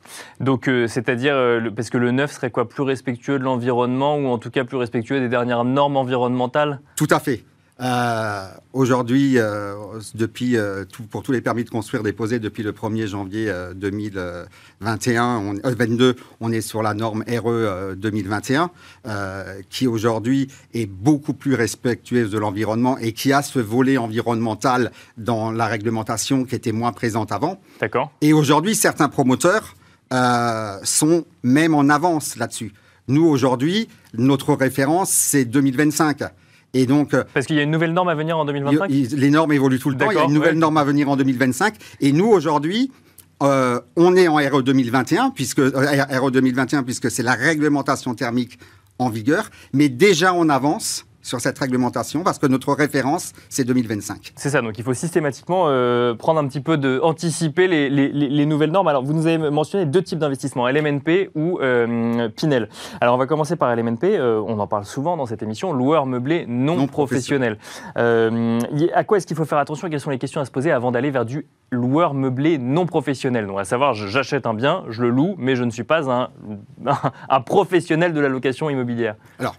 Donc, 0.41 0.65
c'est-à-dire, 0.65 1.35
parce 1.73 1.89
que 1.89 1.97
le 1.97 2.11
neuf 2.11 2.33
serait 2.33 2.51
quoi? 2.51 2.67
Plus 2.67 2.83
respectueux 2.83 3.39
de 3.39 3.45
l'environnement 3.45 4.17
ou 4.17 4.27
en 4.27 4.39
tout 4.39 4.49
cas 4.49 4.65
plus 4.65 4.77
respectueux 4.77 5.21
des 5.21 5.29
dernières 5.29 5.63
normes 5.63 5.95
environnementales? 5.95 6.81
Tout 6.97 7.07
à 7.09 7.19
fait. 7.19 7.45
Euh, 7.83 8.45
aujourd'hui, 8.71 9.37
euh, 9.37 9.75
depuis, 10.15 10.55
euh, 10.55 10.85
pour 11.09 11.21
tous 11.21 11.33
les 11.33 11.41
permis 11.41 11.65
de 11.65 11.69
construire 11.69 12.01
déposés 12.01 12.39
depuis 12.39 12.63
le 12.63 12.71
1er 12.71 13.07
janvier 13.07 13.53
2021, 13.75 15.25
on, 15.37 15.55
22, 15.63 16.15
on 16.39 16.51
est 16.51 16.61
sur 16.61 16.81
la 16.81 16.93
norme 16.93 17.23
RE 17.27 17.95
2021, 17.95 18.69
qui 19.69 19.87
aujourd'hui 19.87 20.47
est 20.73 20.85
beaucoup 20.85 21.33
plus 21.33 21.55
respectueuse 21.55 22.31
de 22.31 22.37
l'environnement 22.37 22.97
et 22.97 23.11
qui 23.11 23.33
a 23.33 23.41
ce 23.41 23.59
volet 23.59 23.97
environnemental 23.97 24.91
dans 25.17 25.51
la 25.51 25.67
réglementation 25.67 26.45
qui 26.45 26.55
était 26.55 26.71
moins 26.71 26.93
présente 26.93 27.31
avant. 27.31 27.59
D'accord. 27.81 28.11
Et 28.21 28.33
aujourd'hui, 28.33 28.75
certains 28.75 29.09
promoteurs 29.09 29.75
sont 30.83 31.25
même 31.43 31.73
en 31.73 31.89
avance 31.89 32.37
là-dessus. 32.37 32.73
Nous, 33.09 33.25
aujourd'hui, 33.25 33.89
notre 34.13 34.53
référence, 34.53 35.09
c'est 35.09 35.43
2025. 35.43 36.23
Et 36.73 36.85
donc, 36.85 37.13
euh, 37.13 37.23
Parce 37.33 37.45
qu'il 37.45 37.55
y 37.55 37.59
a 37.59 37.63
une 37.63 37.71
nouvelle 37.71 37.93
norme 37.93 38.09
à 38.09 38.15
venir 38.15 38.37
en 38.37 38.45
2025 38.45 38.89
Les 38.89 39.29
normes 39.29 39.51
évoluent 39.51 39.79
tout 39.79 39.89
le 39.89 39.97
temps. 39.97 40.09
Il 40.11 40.17
y 40.17 40.19
a 40.19 40.25
une 40.25 40.33
nouvelle 40.33 40.57
norme 40.57 40.77
à 40.77 40.83
venir 40.83 41.09
en 41.09 41.15
2025. 41.15 41.75
Et 42.01 42.11
nous, 42.11 42.27
aujourd'hui, 42.27 42.91
euh, 43.43 43.79
on 43.95 44.15
est 44.15 44.27
en 44.27 44.35
RE 44.35 44.63
2021, 44.63 45.29
puisque, 45.31 45.59
euh, 45.59 46.05
RE 46.09 46.31
2021, 46.31 46.83
puisque 46.83 47.11
c'est 47.11 47.23
la 47.23 47.33
réglementation 47.33 48.15
thermique 48.15 48.57
en 48.97 49.09
vigueur. 49.09 49.49
Mais 49.73 49.89
déjà, 49.89 50.33
on 50.33 50.49
avance 50.49 51.05
sur 51.23 51.41
cette 51.41 51.57
réglementation 51.57 52.21
parce 52.21 52.37
que 52.37 52.45
notre 52.45 52.73
référence, 52.73 53.33
c'est 53.49 53.63
2025. 53.63 54.33
C'est 54.35 54.49
ça, 54.49 54.61
donc 54.61 54.77
il 54.77 54.83
faut 54.83 54.93
systématiquement 54.93 55.65
euh, 55.67 56.13
prendre 56.13 56.39
un 56.39 56.47
petit 56.47 56.59
peu 56.59 56.77
de. 56.77 56.99
anticiper 57.01 57.67
les, 57.67 57.89
les, 57.89 58.45
nouvelles 58.45 58.71
normes. 58.71 58.89
Alors, 58.89 59.03
vous 59.03 59.13
nous 59.13 59.25
avez 59.25 59.37
mentionné 59.49 59.85
deux 59.85 60.03
types 60.03 60.19
d'investissements, 60.19 60.67
LMNP 60.67 61.31
ou 61.33 61.59
euh, 61.59 62.29
Pinel. 62.29 62.69
Alors, 62.99 63.15
on 63.15 63.17
va 63.17 63.25
commencer 63.25 63.55
par 63.55 63.73
LMNP, 63.73 64.03
euh, 64.03 64.41
on 64.45 64.59
en 64.59 64.67
parle 64.67 64.85
souvent 64.85 65.15
dans 65.15 65.25
cette 65.25 65.41
émission, 65.41 65.71
loueur 65.71 66.05
meublé 66.05 66.45
non, 66.47 66.85
professionnel. 66.87 67.57
à 67.95 69.03
quoi 69.05 69.17
est-ce 69.17 69.25
qu'il 69.25 69.37
faut 69.37 69.45
faire 69.45 69.57
attention 69.57 69.89
Quelles 69.89 70.01
sont 70.01 70.09
les 70.09 70.19
questions 70.19 70.41
à 70.41 70.45
se 70.45 70.51
poser 70.51 70.71
avant 70.71 70.91
d'aller 70.91 71.09
vers 71.09 71.25
du 71.25 71.47
loueur 71.71 72.13
meublé 72.13 72.57
non 72.57 72.85
professionnel? 72.85 73.47
Donc, 73.47 73.59
à 73.59 73.65
savoir, 73.65 73.93
j'achète 73.93 74.45
un 74.45 74.53
bien, 74.53 74.83
je 74.89 75.01
le 75.01 75.09
loue, 75.09 75.35
mais 75.37 75.55
je 75.55 75.63
ne 75.63 75.71
suis 75.71 75.85
pas 75.85 76.11
un, 76.11 76.29
un 77.29 77.41
professionnel 77.41 78.13
de 78.13 78.19
la 78.19 78.27
location 78.27 78.69
immobilière. 78.69 79.15
Alors, 79.39 79.55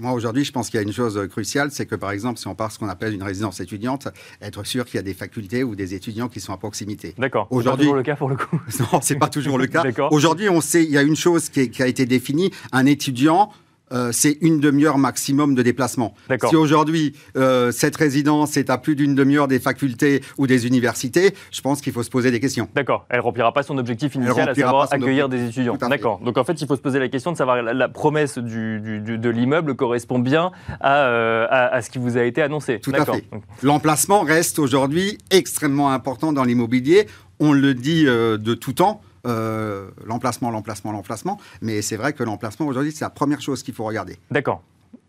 moi, 0.00 0.12
aujourd'hui, 0.12 0.44
je 0.44 0.52
pense 0.52 0.70
qu'il 0.70 0.78
y 0.78 0.82
a 0.82 0.86
une 0.86 0.92
chose 0.92 1.20
cruciale, 1.28 1.70
c'est 1.70 1.86
que, 1.86 1.94
par 1.94 2.10
exemple, 2.10 2.38
si 2.38 2.48
on 2.48 2.54
part 2.54 2.72
ce 2.72 2.78
qu'on 2.78 2.88
appelle 2.88 3.14
une 3.14 3.22
résidence 3.22 3.60
étudiante, 3.60 4.08
être 4.40 4.64
sûr 4.64 4.84
qu'il 4.84 4.96
y 4.96 4.98
a 4.98 5.02
des 5.02 5.14
facultés 5.14 5.62
ou 5.62 5.76
des 5.76 5.94
étudiants 5.94 6.28
qui 6.28 6.40
sont 6.40 6.52
à 6.52 6.56
proximité. 6.56 7.14
D'accord. 7.18 7.46
Aujourd'hui, 7.50 7.86
c'est 7.86 7.92
pas 7.92 7.92
toujours 7.92 7.96
le 7.96 8.02
cas 8.02 8.16
pour 8.16 8.28
le 8.28 8.36
coup. 8.36 8.60
non, 8.92 9.00
c'est 9.02 9.16
pas 9.16 9.28
toujours 9.28 9.58
le 9.58 9.66
cas. 9.68 9.84
Aujourd'hui, 10.10 10.48
on 10.48 10.60
sait, 10.60 10.84
il 10.84 10.90
y 10.90 10.98
a 10.98 11.02
une 11.02 11.16
chose 11.16 11.48
qui, 11.48 11.70
qui 11.70 11.82
a 11.82 11.86
été 11.86 12.06
définie. 12.06 12.50
Un 12.72 12.86
étudiant 12.86 13.50
euh, 13.92 14.10
c'est 14.12 14.38
une 14.40 14.60
demi-heure 14.60 14.98
maximum 14.98 15.54
de 15.54 15.62
déplacement. 15.62 16.14
Si 16.48 16.56
aujourd'hui, 16.56 17.14
euh, 17.36 17.72
cette 17.72 17.96
résidence 17.96 18.56
est 18.56 18.70
à 18.70 18.78
plus 18.78 18.94
d'une 18.94 19.14
demi-heure 19.14 19.48
des 19.48 19.58
facultés 19.58 20.22
ou 20.38 20.46
des 20.46 20.66
universités, 20.66 21.34
je 21.50 21.60
pense 21.60 21.80
qu'il 21.80 21.92
faut 21.92 22.02
se 22.02 22.10
poser 22.10 22.30
des 22.30 22.40
questions. 22.40 22.68
D'accord. 22.74 23.06
Elle 23.08 23.18
ne 23.18 23.22
remplira 23.22 23.52
pas 23.52 23.62
son 23.62 23.78
objectif 23.78 24.14
initial, 24.14 24.48
à 24.48 24.54
savoir 24.54 24.92
accueillir 24.92 25.28
des 25.28 25.46
étudiants. 25.46 25.76
D'accord. 25.76 26.20
Donc 26.20 26.38
en 26.38 26.44
fait, 26.44 26.60
il 26.60 26.66
faut 26.66 26.76
se 26.76 26.80
poser 26.80 26.98
la 26.98 27.08
question 27.08 27.32
de 27.32 27.36
savoir 27.36 27.62
la, 27.62 27.74
la 27.74 27.88
promesse 27.88 28.38
du, 28.38 28.80
de 28.80 29.28
l'immeuble 29.28 29.74
correspond 29.74 30.18
bien 30.18 30.52
euh, 30.84 31.46
à, 31.50 31.74
à, 31.74 31.82
ce 31.82 31.90
qui 31.90 31.98
vous 31.98 32.16
a 32.16 32.22
été 32.22 32.42
annoncé. 32.42 32.80
Tout 32.80 32.92
à 32.94 33.04
fait. 33.04 33.24
L'emplacement 33.62 34.20
reste 34.22 34.58
aujourd'hui 34.58 35.18
extrêmement 35.30 35.90
important 35.90 36.32
dans 36.32 36.44
l'immobilier. 36.44 37.06
On 37.40 37.52
le 37.52 37.74
dit 37.74 38.04
de 38.04 38.54
tout 38.54 38.74
temps. 38.74 39.00
Euh, 39.26 39.90
l'emplacement, 40.06 40.50
l'emplacement, 40.50 40.92
l'emplacement. 40.92 41.38
Mais 41.60 41.82
c'est 41.82 41.96
vrai 41.96 42.12
que 42.12 42.22
l'emplacement, 42.22 42.66
aujourd'hui, 42.66 42.92
c'est 42.92 43.04
la 43.04 43.10
première 43.10 43.40
chose 43.40 43.62
qu'il 43.62 43.74
faut 43.74 43.84
regarder. 43.84 44.16
D'accord. 44.30 44.62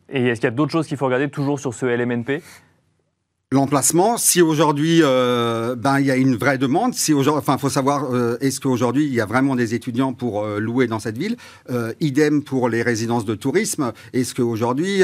Et 0.10 0.28
est-ce 0.28 0.41
qu'il 0.41 0.47
y 0.47 0.54
a 0.54 0.56
d'autres 0.56 0.71
choses 0.71 0.88
qu'il 0.88 0.97
faut 0.97 1.06
regarder 1.06 1.30
toujours 1.30 1.60
sur 1.60 1.74
ce 1.74 1.86
LMNP 1.86 2.41
L'emplacement, 3.54 4.16
si 4.16 4.42
aujourd'hui 4.42 5.02
euh, 5.04 5.76
ben 5.76 6.00
il 6.00 6.06
y 6.06 6.12
a 6.12 6.16
une 6.16 6.38
vraie 6.38 6.58
demande, 6.58 6.94
si 6.94 7.14
aujourd'hui, 7.14 7.42
enfin 7.42 7.58
faut 7.58 7.68
savoir 7.68 8.06
euh, 8.06 8.38
est-ce 8.40 8.62
qu'aujourd'hui 8.62 9.04
il 9.04 9.14
y 9.14 9.20
a 9.20 9.26
vraiment 9.26 9.58
des 9.58 9.76
étudiants 9.76 10.14
pour 10.14 10.46
euh, 10.46 10.58
louer 10.58 10.88
dans 10.88 11.00
cette 11.00 11.18
ville. 11.18 11.36
idem 12.00 12.44
pour 12.44 12.70
les 12.70 12.82
résidences 12.82 13.26
de 13.26 13.36
tourisme. 13.36 13.92
Est-ce 14.14 14.34
qu'aujourd'hui 14.34 15.04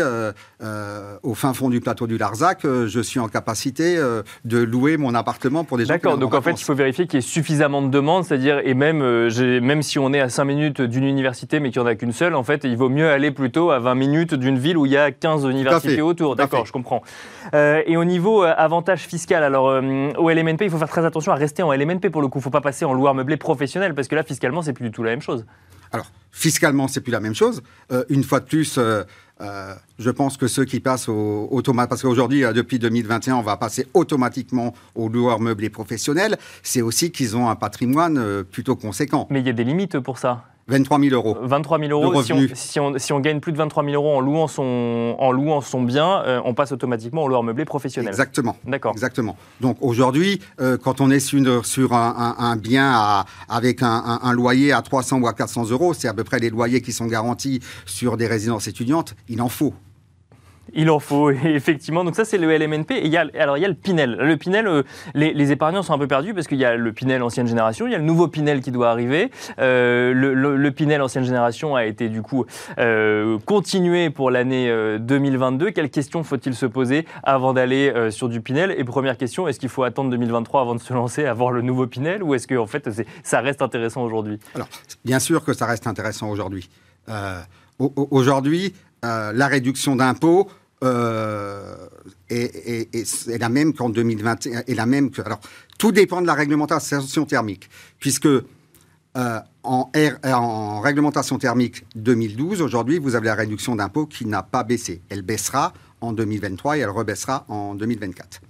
au 1.24 1.34
fin 1.34 1.54
fond 1.54 1.70
du 1.70 1.82
plateau 1.82 2.08
du 2.08 2.18
Larzac, 2.18 2.62
je 2.64 3.02
suis 3.02 3.20
en 3.20 3.28
capacité 3.28 3.98
de 4.46 4.58
louer 4.60 4.96
mon 4.96 5.14
appartement 5.14 5.66
pour 5.66 5.78
des 5.78 5.84
gens 5.84 5.96
D'accord. 5.96 6.18
Donc 6.18 6.34
en 6.34 6.42
fait 6.42 6.52
il 6.52 6.64
faut 6.64 6.74
vérifier 6.74 7.06
qu'il 7.06 7.16
y 7.16 7.20
ait 7.20 7.28
suffisamment 7.28 7.82
de 7.82 7.90
demandes, 7.90 8.24
c'est-à-dire 8.24 8.62
et 8.64 8.74
même 8.74 9.00
même 9.60 9.82
si 9.82 10.00
on 10.00 10.14
est 10.14 10.22
à 10.22 10.30
5 10.30 10.46
minutes 10.46 10.82
d'une 10.82 11.04
université 11.04 11.60
mais 11.60 11.70
qu'il 11.72 11.82
n'y 11.82 11.88
en 11.90 11.92
a 11.92 11.96
qu'une 11.96 12.14
seule, 12.14 12.34
en 12.34 12.44
fait 12.44 12.64
il 12.64 12.78
vaut 12.78 12.88
mieux 12.88 13.10
aller 13.10 13.32
plutôt 13.32 13.72
à 13.72 13.80
20 13.80 13.96
minutes 13.96 14.34
d'une 14.36 14.58
ville 14.58 14.78
où 14.78 14.86
il 14.86 14.94
y 14.94 14.98
a 14.98 15.12
15 15.12 15.44
universités 15.44 16.02
autour. 16.02 16.38
D'accord, 16.38 16.66
je 16.66 16.72
comprends. 16.72 17.04
et 17.54 17.98
au 17.98 18.06
niveau 18.06 18.37
nouveau 18.38 18.54
avantage 18.58 19.02
fiscal. 19.02 19.44
Alors, 19.44 19.66
au 20.18 20.30
LMNP, 20.30 20.62
il 20.62 20.70
faut 20.70 20.78
faire 20.78 20.90
très 20.90 21.06
attention 21.06 21.32
à 21.32 21.36
rester 21.36 21.64
en 21.64 21.74
LMNP 21.74 22.10
pour 22.10 22.22
le 22.22 22.28
coup. 22.28 22.40
Il 22.40 22.42
ne 22.42 22.44
faut 22.44 22.50
pas 22.50 22.62
passer 22.62 22.86
en 22.86 22.94
loueur 22.94 23.14
meublé 23.14 23.38
professionnel 23.38 23.94
parce 23.94 24.08
que 24.08 24.16
là, 24.16 24.24
fiscalement, 24.24 24.62
c'est 24.62 24.74
plus 24.74 24.86
du 24.86 24.92
tout 24.92 25.04
la 25.04 25.12
même 25.12 25.22
chose. 25.22 25.46
Alors, 25.92 26.12
fiscalement, 26.32 26.88
c'est 26.88 27.02
plus 27.02 27.12
la 27.12 27.20
même 27.20 27.36
chose. 27.36 27.62
une 28.10 28.24
fois 28.24 28.40
de 28.40 28.46
plus, 28.46 28.80
euh, 29.42 29.74
je 30.00 30.10
pense 30.10 30.38
que 30.38 30.48
ceux 30.48 30.66
qui 30.66 30.80
passent 30.80 31.10
au 31.10 31.48
automatique, 31.52 31.90
parce 31.90 32.02
qu'aujourd'hui, 32.02 32.44
euh, 32.44 32.54
depuis 32.54 32.80
2021, 32.80 33.36
on 33.36 33.42
va 33.42 33.58
passer 33.58 33.88
automatiquement 33.94 34.74
aux 34.96 35.10
loueurs 35.10 35.40
meublés 35.40 35.70
professionnels, 35.70 36.38
c'est 36.64 36.82
aussi 36.82 37.12
qu'ils 37.12 37.38
ont 37.38 37.50
un 37.50 37.56
patrimoine 37.56 38.18
euh, 38.18 38.44
plutôt 38.44 38.76
conséquent. 38.76 39.28
Mais 39.30 39.40
il 39.40 39.46
y 39.46 39.50
a 39.50 39.54
des 39.54 39.64
limites 39.64 40.00
pour 40.00 40.18
ça 40.18 40.46
23 40.68 41.00
000 41.00 41.14
euros. 41.14 41.38
23 41.42 41.80
000 41.80 41.92
euros. 41.92 42.22
Si 42.22 42.80
on, 42.80 42.98
si, 42.98 43.14
on, 43.14 43.20
gagne 43.20 43.40
plus 43.40 43.54
de 43.54 43.58
23 43.58 43.84
000 43.86 43.96
euros 43.96 44.18
en 44.18 44.20
louant 44.20 44.48
son, 44.48 45.16
en 45.18 45.32
louant 45.32 45.62
son 45.62 45.82
bien, 45.82 46.22
euh, 46.26 46.42
on 46.44 46.54
passe 46.54 46.72
automatiquement 46.72 47.24
au 47.24 47.28
loueur 47.28 47.44
meublé 47.44 47.64
professionnel. 47.66 48.10
Exactement. 48.10 48.58
D'accord. 48.66 48.92
Exactement. 48.92 49.38
Donc 49.62 49.78
aujourd'hui, 49.82 50.42
euh, 50.60 50.78
quand 50.78 51.00
on 51.00 51.10
est 51.10 51.20
sur, 51.20 51.66
sur 51.66 51.94
un, 51.94 52.36
un, 52.38 52.56
bien 52.58 52.92
à, 52.94 53.26
avec 53.48 53.82
un, 53.82 54.20
un, 54.22 54.34
loyer 54.34 54.74
à 54.74 54.82
300 54.82 55.22
ou 55.22 55.28
à 55.28 55.34
400 55.34 55.70
euros, 55.72 55.94
c'est 55.94 56.08
à 56.08 56.14
peu 56.14 56.24
près 56.24 56.40
les 56.40 56.50
loyers 56.50 56.82
qui 56.82 56.92
sont 56.92 57.06
garantis 57.06 57.62
sur 57.86 58.18
des 58.18 58.28
résidences 58.28 58.68
étudiantes, 58.68 59.16
il 59.30 59.42
en 59.42 59.50
faut. 59.50 59.74
Il 60.74 60.90
en 60.90 61.00
faut, 61.00 61.30
effectivement. 61.46 62.04
Donc 62.04 62.16
ça, 62.16 62.26
c'est 62.26 62.38
le 62.38 62.56
LMNP. 62.56 62.92
Et 62.92 63.06
il 63.06 63.12
y 63.12 63.18
a, 63.18 63.26
alors, 63.40 63.58
il 63.58 63.62
y 63.62 63.66
a 63.66 63.70
le 63.70 63.74
Pinel. 63.74 64.16
Le 64.16 64.38
Pinel, 64.38 64.68
euh, 64.68 64.84
les, 65.14 65.52
épargnants 65.52 65.84
sont 65.84 65.94
un 65.94 65.98
peu 65.98 66.08
perdus 66.08 66.34
parce 66.34 66.48
qu'il 66.48 66.58
y 66.58 66.66
a 66.66 66.76
le 66.76 66.94
Pinel 66.94 67.24
ancienne 67.24 67.48
génération, 67.48 67.88
il 67.88 67.92
y 67.92 67.96
a 67.96 67.98
le 67.98 68.04
nouveau 68.04 68.28
Pinel 68.28 68.62
qui 68.62 68.72
doit 68.72 68.90
arriver. 68.90 69.32
Euh, 69.60 70.14
le, 70.14 70.72
Pinel 70.72 71.02
ancienne 71.02 71.24
génération 71.24 71.76
a 71.76 71.86
été 71.86 72.10
du 72.10 72.22
coup 72.22 72.46
euh, 72.78 73.40
continué 73.46 74.10
pour 74.10 74.30
l'année 74.30 74.72
2022. 75.00 75.72
Quelles 75.72 75.90
questions 75.90 76.24
faut-il 76.24 76.54
se 76.54 76.66
poser 76.66 77.06
avant 77.24 77.54
d'aller 77.54 78.12
sur 78.12 78.30
du 78.30 78.42
Pinel? 78.42 78.76
Et 78.78 78.84
première 78.84 79.18
question, 79.18 79.48
est-ce 79.48 79.60
qu'il 79.60 79.70
faut 79.70 79.84
attendre 79.84 80.10
2023 80.12 80.62
avant 80.62 80.76
de 80.76 80.80
se 80.80 80.94
lancer, 80.94 81.26
avoir 81.26 81.52
le 81.52 81.62
nouveau 81.62 81.88
Pinel? 81.88 82.22
Ou 82.22 82.36
est-ce 82.36 82.48
que 82.48 82.56
en 82.56 82.68
fait, 82.68 82.90
ça 83.24 83.40
reste 83.40 83.62
intéressant 83.62 84.04
aujourd'hui? 84.04 84.40
Alors, 84.56 84.68
bien 85.06 85.20
sûr 85.20 85.44
que 85.44 85.54
ça 85.54 85.66
reste 85.66 85.88
intéressant 85.88 86.30
aujourd'hui. 86.30 86.70
aujourd'hui, 87.80 88.74
la 89.04 89.48
réduction 89.48 89.96
d'impôts 89.96 90.50
euh, 90.84 91.88
est, 92.30 93.28
la 93.28 93.50
même 93.50 93.74
qu'en 93.74 93.90
2021. 93.90 94.64
Et 94.68 94.76
la 94.76 94.86
même 94.86 95.10
que, 95.10 95.22
alors, 95.22 95.40
tout 95.80 95.92
dépend 95.92 96.22
de 96.22 96.28
la 96.28 96.36
réglementation 96.36 97.26
thermique, 97.26 97.70
puisque 98.00 98.28
euh, 98.28 98.44
en, 99.64 99.92
en, 100.24 100.80
réglementation 100.82 101.40
thermique 101.40 101.86
2012, 101.96 102.62
aujourd'hui, 102.62 103.00
vous 103.00 103.16
avez 103.16 103.26
la 103.26 103.36
réduction 103.36 103.76
d'impôt 103.76 104.06
qui 104.06 104.26
n'a 104.26 104.44
pas 104.44 104.64
baissé. 104.64 105.02
Elle 105.10 105.24
baissera 105.24 105.74
en 106.02 106.14
2023 106.14 106.78
et 106.78 106.82
elle 106.82 106.90
rebaissera 106.90 107.46
en 107.48 107.74
2024. 107.74 108.42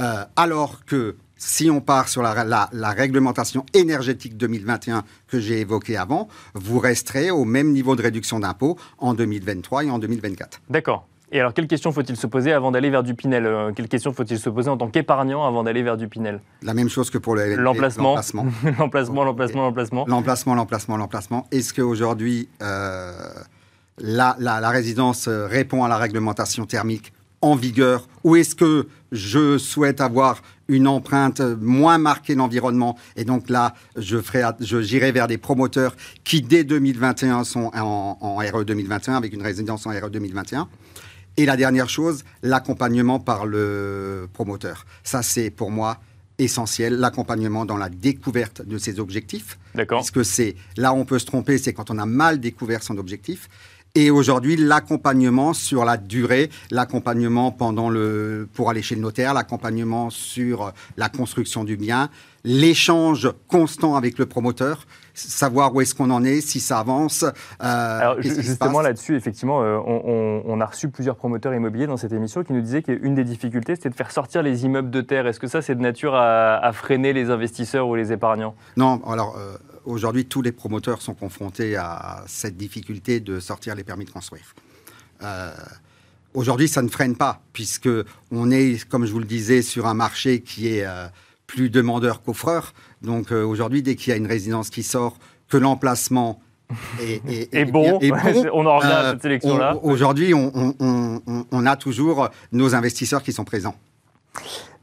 Euh, 0.00 0.24
alors 0.34 0.84
que 0.84 1.16
si 1.44 1.70
on 1.70 1.80
part 1.80 2.08
sur 2.08 2.22
la, 2.22 2.68
la, 2.72 2.90
réglementation 2.90 3.66
énergétique 3.74 4.36
2021 4.36 5.02
que 5.26 5.40
j'ai 5.40 5.60
évoquée 5.60 5.96
avant, 5.96 6.28
vous 6.54 6.78
resterez 6.78 7.32
au 7.32 7.44
même 7.44 7.72
niveau 7.72 7.96
de 7.96 8.02
réduction 8.02 8.38
d'impôt 8.38 8.78
en 8.98 9.12
2023 9.14 9.84
et 9.84 9.90
en 9.90 9.98
2024. 9.98 10.60
D'accord. 10.70 11.06
Et 11.32 11.40
alors, 11.40 11.52
quelles 11.52 11.66
questions 11.66 11.90
faut-il 11.92 12.16
se 12.16 12.26
poser 12.26 12.52
avant 12.52 12.70
d'aller 12.70 12.90
vers 12.90 13.02
du 13.02 13.14
Pinel 13.14 13.46
euh, 13.46 13.72
Quelles 13.74 13.88
questions 13.88 14.12
faut-il 14.12 14.38
se 14.38 14.50
poser 14.50 14.68
en 14.68 14.76
tant 14.76 14.88
qu'épargnant 14.88 15.44
avant 15.44 15.64
d'aller 15.64 15.82
vers 15.82 15.96
du 15.96 16.06
Pinel? 16.06 16.40
La 16.62 16.74
même 16.74 16.90
chose 16.90 17.10
que 17.10 17.18
pour 17.18 17.34
le 17.34 17.56
L'emplacement. 17.56 18.14
L'emplacement, 18.78 19.24
l'emplacement, 19.24 19.62
l'emplacement. 19.62 20.04
L'emplacement, 20.06 20.54
l'emplacement, 20.54 20.96
l'emplacement. 20.96 21.46
Est-ce 21.50 21.72
qu'aujourd'hui, 21.74 22.48
euh, 22.62 23.12
la, 23.98 24.36
la, 24.38 24.70
résidence 24.70 25.26
euh, 25.26 25.46
répond 25.46 25.84
à 25.84 25.88
la 25.88 25.96
réglementation 25.96 26.66
thermique 26.66 27.12
en 27.40 27.56
vigueur 27.56 28.06
ou 28.24 28.36
est-ce 28.36 28.54
que 28.54 28.86
je 29.10 29.58
souhaite 29.58 30.00
avoir 30.00 30.40
une 30.68 30.86
empreinte 30.88 31.40
moins 31.40 31.98
marquée 31.98 32.34
l'environnement 32.34 32.96
et 33.16 33.24
donc 33.24 33.48
là 33.48 33.74
je 33.96 34.18
ferai 34.20 34.42
je 34.60 34.80
j'irai 34.80 35.12
vers 35.12 35.26
des 35.26 35.38
promoteurs 35.38 35.96
qui 36.24 36.40
dès 36.40 36.64
2021 36.64 37.44
sont 37.44 37.70
en, 37.74 38.18
en 38.20 38.36
RE 38.36 38.64
2021 38.64 39.14
avec 39.16 39.32
une 39.32 39.42
résidence 39.42 39.86
en 39.86 39.90
RE 39.90 40.10
2021 40.10 40.68
et 41.36 41.46
la 41.46 41.56
dernière 41.56 41.88
chose, 41.88 42.24
l'accompagnement 42.42 43.18
par 43.18 43.46
le 43.46 44.28
promoteur. 44.32 44.84
Ça, 45.02 45.22
c'est 45.22 45.50
pour 45.50 45.70
moi 45.70 45.98
essentiel, 46.38 46.98
l'accompagnement 46.98 47.64
dans 47.64 47.76
la 47.76 47.88
découverte 47.88 48.62
de 48.62 48.78
ses 48.78 49.00
objectifs. 49.00 49.58
D'accord. 49.74 50.00
Puisque 50.00 50.24
c'est 50.24 50.56
là 50.76 50.92
où 50.92 50.96
on 50.96 51.04
peut 51.04 51.18
se 51.18 51.26
tromper, 51.26 51.58
c'est 51.58 51.72
quand 51.72 51.90
on 51.90 51.98
a 51.98 52.06
mal 52.06 52.40
découvert 52.40 52.82
son 52.82 52.98
objectif. 52.98 53.48
Et 53.94 54.10
aujourd'hui, 54.10 54.56
l'accompagnement 54.56 55.52
sur 55.52 55.84
la 55.84 55.98
durée, 55.98 56.48
l'accompagnement 56.70 57.50
pendant 57.50 57.90
le, 57.90 58.48
pour 58.54 58.70
aller 58.70 58.80
chez 58.80 58.94
le 58.94 59.02
notaire, 59.02 59.34
l'accompagnement 59.34 60.08
sur 60.08 60.72
la 60.96 61.10
construction 61.10 61.62
du 61.62 61.76
bien, 61.76 62.08
l'échange 62.42 63.30
constant 63.48 63.94
avec 63.94 64.16
le 64.16 64.24
promoteur, 64.24 64.86
savoir 65.12 65.74
où 65.74 65.82
est-ce 65.82 65.94
qu'on 65.94 66.10
en 66.10 66.24
est, 66.24 66.40
si 66.40 66.58
ça 66.58 66.78
avance. 66.78 67.22
Euh, 67.22 67.28
Alors, 67.60 68.22
justement 68.22 68.80
là-dessus, 68.80 69.14
effectivement, 69.14 69.62
euh, 69.62 69.76
on, 69.76 70.58
a 70.62 70.64
reçu 70.64 70.88
plusieurs 70.88 71.16
promoteurs 71.16 71.52
immobiliers 71.52 71.86
dans 71.86 71.98
cette 71.98 72.12
émission 72.12 72.44
qui 72.44 72.54
nous 72.54 72.62
disaient 72.62 72.82
qu'une 72.82 73.14
des 73.14 73.24
difficultés, 73.24 73.76
c'était 73.76 73.90
de 73.90 73.94
faire 73.94 74.10
sortir 74.10 74.42
les 74.42 74.64
immeubles 74.64 74.90
de 74.90 75.02
terre. 75.02 75.26
Est-ce 75.26 75.38
que 75.38 75.48
ça, 75.48 75.60
c'est 75.60 75.74
de 75.74 75.82
nature 75.82 76.14
à, 76.14 76.70
freiner 76.72 77.12
les 77.12 77.28
investisseurs 77.28 77.86
ou 77.86 77.94
les 77.94 78.10
épargnants? 78.10 78.54
Non, 78.78 79.02
alors. 79.06 79.36
Euh, 79.36 79.58
aujourd'hui, 79.84 80.26
tous 80.26 80.42
les 80.42 80.52
promoteurs 80.52 81.02
sont 81.02 81.14
confrontés 81.14 81.76
à 81.76 82.24
cette 82.26 82.56
difficulté 82.56 83.20
de 83.20 83.40
sortir 83.40 83.74
les 83.74 83.84
permis 83.84 84.04
de 84.04 84.10
construire. 84.10 84.54
Aujourd'hui, 86.34 86.68
ça 86.68 86.82
ne 86.82 86.88
freine 86.88 87.16
pas, 87.16 87.42
puisque 87.52 87.88
on 88.30 88.50
est, 88.50 88.88
comme 88.88 89.06
je 89.06 89.12
vous 89.12 89.18
le 89.18 89.24
disais, 89.24 89.62
sur 89.62 89.86
un 89.86 89.94
marché 89.94 90.40
qui 90.40 90.68
est 90.68 90.86
plus 91.52 91.70
demandeur 91.70 92.22
qu'offreur. 92.22 92.72
Donc 93.02 93.30
euh, 93.30 93.44
aujourd'hui, 93.44 93.82
dès 93.82 93.94
qu'il 93.94 94.10
y 94.10 94.14
a 94.14 94.16
une 94.16 94.26
résidence 94.26 94.70
qui 94.70 94.82
sort, 94.82 95.18
que 95.48 95.58
l'emplacement 95.58 96.40
est, 96.98 97.64
bon, 97.70 98.00
on 98.52 98.66
en 98.66 98.78
revient 98.78 98.86
à 98.90 99.10
cette 99.10 99.18
euh, 99.18 99.22
sélection-là. 99.22 99.76
Aujourd'hui, 99.82 100.32
on, 100.34 101.66
a 101.66 101.76
toujours 101.76 102.30
nos 102.52 102.74
investisseurs 102.74 103.22
qui 103.22 103.32
sont 103.32 103.44
présents. 103.44 103.76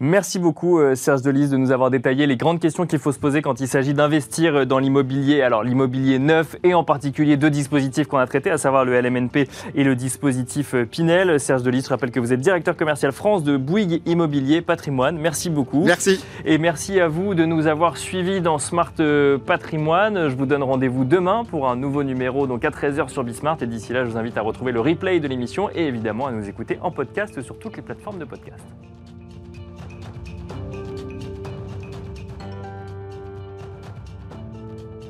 Merci 0.02 0.40
beaucoup 0.40 0.80
euh, 0.80 0.96
Serge 0.96 1.24
Delise 1.24 1.50
de 1.50 1.58
nous 1.58 1.72
avoir 1.72 1.90
détaillé 1.92 2.26
les 2.26 2.38
grandes 2.38 2.62
questions 2.62 2.86
qu'il 2.86 3.00
faut 3.00 3.12
se 3.12 3.20
poser 3.20 3.42
quand 3.42 3.60
il 3.60 3.68
s'agit 3.68 3.94
d'investir 3.94 4.56
euh, 4.56 4.66
dans 4.66 4.80
l'immobilier. 4.80 5.42
Alors 5.42 5.62
l'immobilier 5.62 6.20
neuf 6.20 6.56
et 6.64 6.74
en 6.74 6.86
particulier 6.86 7.36
deux 7.36 7.50
dispositifs 7.50 8.08
qu'on 8.08 8.18
a 8.18 8.26
traités, 8.26 8.50
à 8.50 8.58
savoir 8.58 8.86
le 8.86 8.98
LMNP 8.98 9.50
et 9.76 9.84
le 9.84 9.98
dispositif 9.98 10.74
euh, 10.74 10.86
Pinel. 10.86 11.38
Serge 11.38 11.64
Delise, 11.64 11.84
je 11.84 11.90
rappelle 11.90 12.12
que 12.12 12.22
vous 12.22 12.32
êtes 12.32 12.40
directeur 12.40 12.78
commercial 12.78 13.12
France 13.12 13.44
de 13.44 13.58
Bouygues 13.58 14.02
Immobilier 14.06 14.62
Patrimoine. 14.62 15.18
Merci 15.18 15.50
beaucoup. 15.50 15.84
Merci. 15.84 16.24
Et 16.46 16.58
merci 16.60 17.02
à 17.02 17.10
vous 17.10 17.36
de 17.36 17.44
nous 17.44 17.68
avoir 17.68 17.98
suivis 17.98 18.40
dans 18.40 18.58
Smart 18.58 18.94
Patrimoine. 19.46 20.30
Je 20.30 20.36
vous 20.38 20.46
donne 20.46 20.64
rendez-vous 20.64 21.04
demain 21.04 21.44
pour 21.44 21.70
un 21.70 21.76
nouveau 21.76 22.04
numéro, 22.04 22.48
donc 22.48 22.64
à 22.64 22.70
13h 22.70 23.10
sur 23.10 23.26
Bismart. 23.26 23.58
Et 23.60 23.68
d'ici 23.68 23.92
là, 23.92 24.06
je 24.06 24.12
vous 24.12 24.18
invite 24.18 24.38
à 24.38 24.42
retrouver 24.44 24.72
le 24.72 24.80
replay 24.80 25.20
de 25.20 25.28
l'émission 25.28 25.70
et 25.76 25.88
évidemment 25.88 26.28
à 26.28 26.32
nous 26.32 26.48
écouter 26.48 26.80
en 26.82 26.92
podcast 26.92 27.42
sur 27.42 27.60
toutes 27.60 27.76
les 27.76 27.84
plateformes 27.84 28.18
de 28.18 28.26
podcast. 28.26 28.64